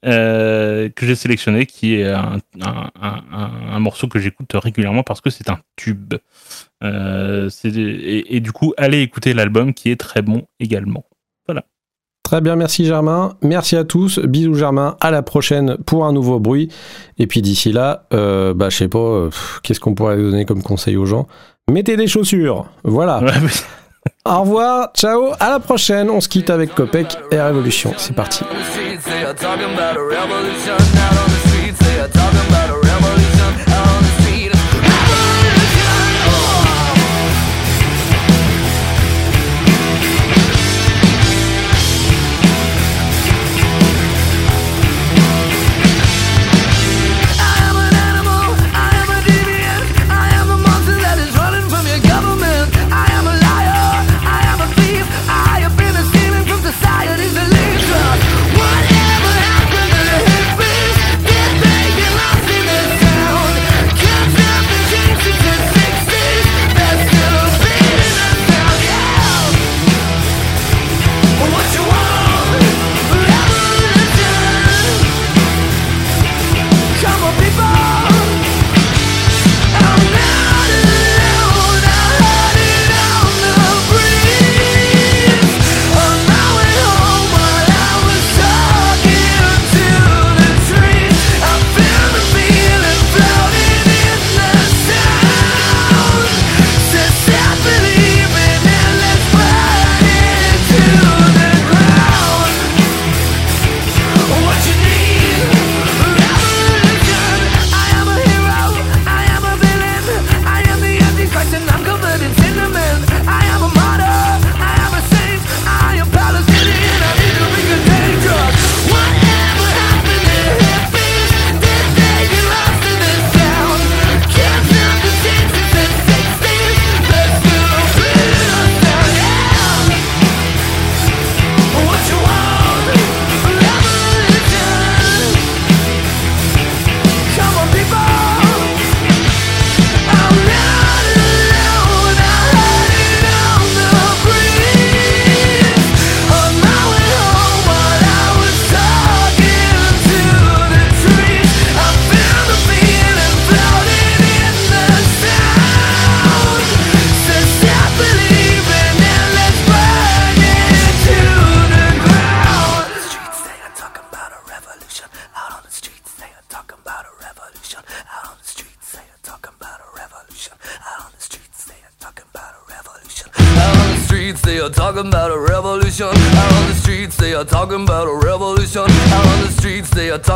Euh, 0.05 0.89
que 0.89 1.07
j'ai 1.07 1.15
sélectionné, 1.15 1.65
qui 1.65 1.95
est 1.95 2.11
un, 2.11 2.39
un, 2.61 3.79
morceau 3.79 4.09
que 4.09 4.19
j'écoute 4.19 4.51
régulièrement 4.55 5.05
parce 5.05 5.21
que 5.21 5.31
c'est 5.31 5.49
un 5.49 5.59
tube. 5.77 6.15
Euh, 6.83 7.49
et, 7.65 8.41
du 8.41 8.51
coup, 8.51 8.75
allez 8.77 9.01
écouter 9.01 9.33
l'album 9.33 9.75
qui 9.75 9.91
est 9.91 10.01
très 10.01 10.23
bon 10.23 10.43
également. 10.59 11.05
Voilà. 11.47 11.65
Très 12.25 12.41
bien, 12.41 12.57
merci 12.57 12.85
Germain. 12.85 13.37
Merci 13.43 13.77
à 13.77 13.85
tous. 13.85 14.19
Bisous 14.19 14.55
Germain. 14.55 14.97
À 15.01 15.13
la 15.13 15.23
prochaine 15.23 15.77
pour 15.87 16.05
un 16.05 16.13
nouveau 16.13 16.41
bruit. 16.41 16.69
Et 17.19 17.29
puis 17.29 17.41
d'ici 17.41 17.71
là, 17.71 18.07
euh, 18.13 18.55
bah, 18.55 18.71
je 18.71 18.79
sais 18.79 18.89
pas, 18.89 18.99
euh, 18.99 19.31
qu'est-ce 19.63 19.79
qu'on 19.79 19.95
pourrait 19.95 20.17
donner 20.17 20.45
comme 20.45 20.63
conseil 20.63 20.97
aux 20.97 21.07
gens? 21.07 21.29
Mettez 21.71 21.97
des 21.97 22.09
chaussures. 22.09 22.67
Voilà. 22.83 23.23
Au 24.25 24.41
revoir, 24.41 24.91
ciao, 24.95 25.33
à 25.41 25.51
la 25.51 25.59
prochaine. 25.59 26.09
On 26.09 26.21
se 26.21 26.29
quitte 26.29 26.51
avec 26.51 26.75
Copec 26.75 27.17
et 27.31 27.41
Révolution. 27.41 27.93
C'est 27.97 28.15
parti. 28.15 28.45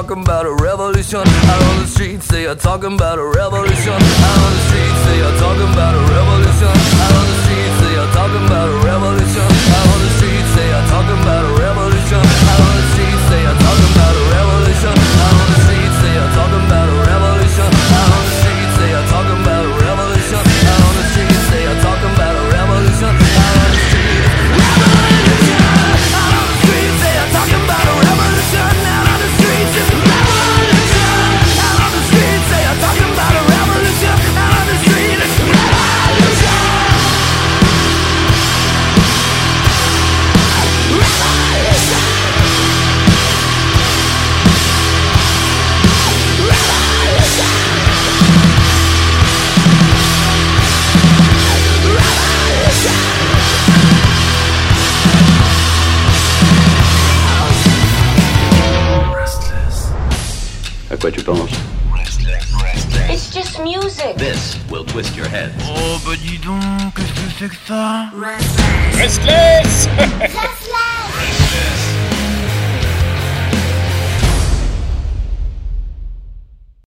talking 0.06 0.22
about 0.22 0.46
a 0.46 0.54
revolution. 0.62 1.18
Out 1.18 1.62
on 1.62 1.80
the 1.80 1.86
streets, 1.88 2.28
they 2.28 2.46
are 2.46 2.54
talking 2.54 2.94
about 2.94 3.18
a 3.18 3.24
revolution. 3.24 3.55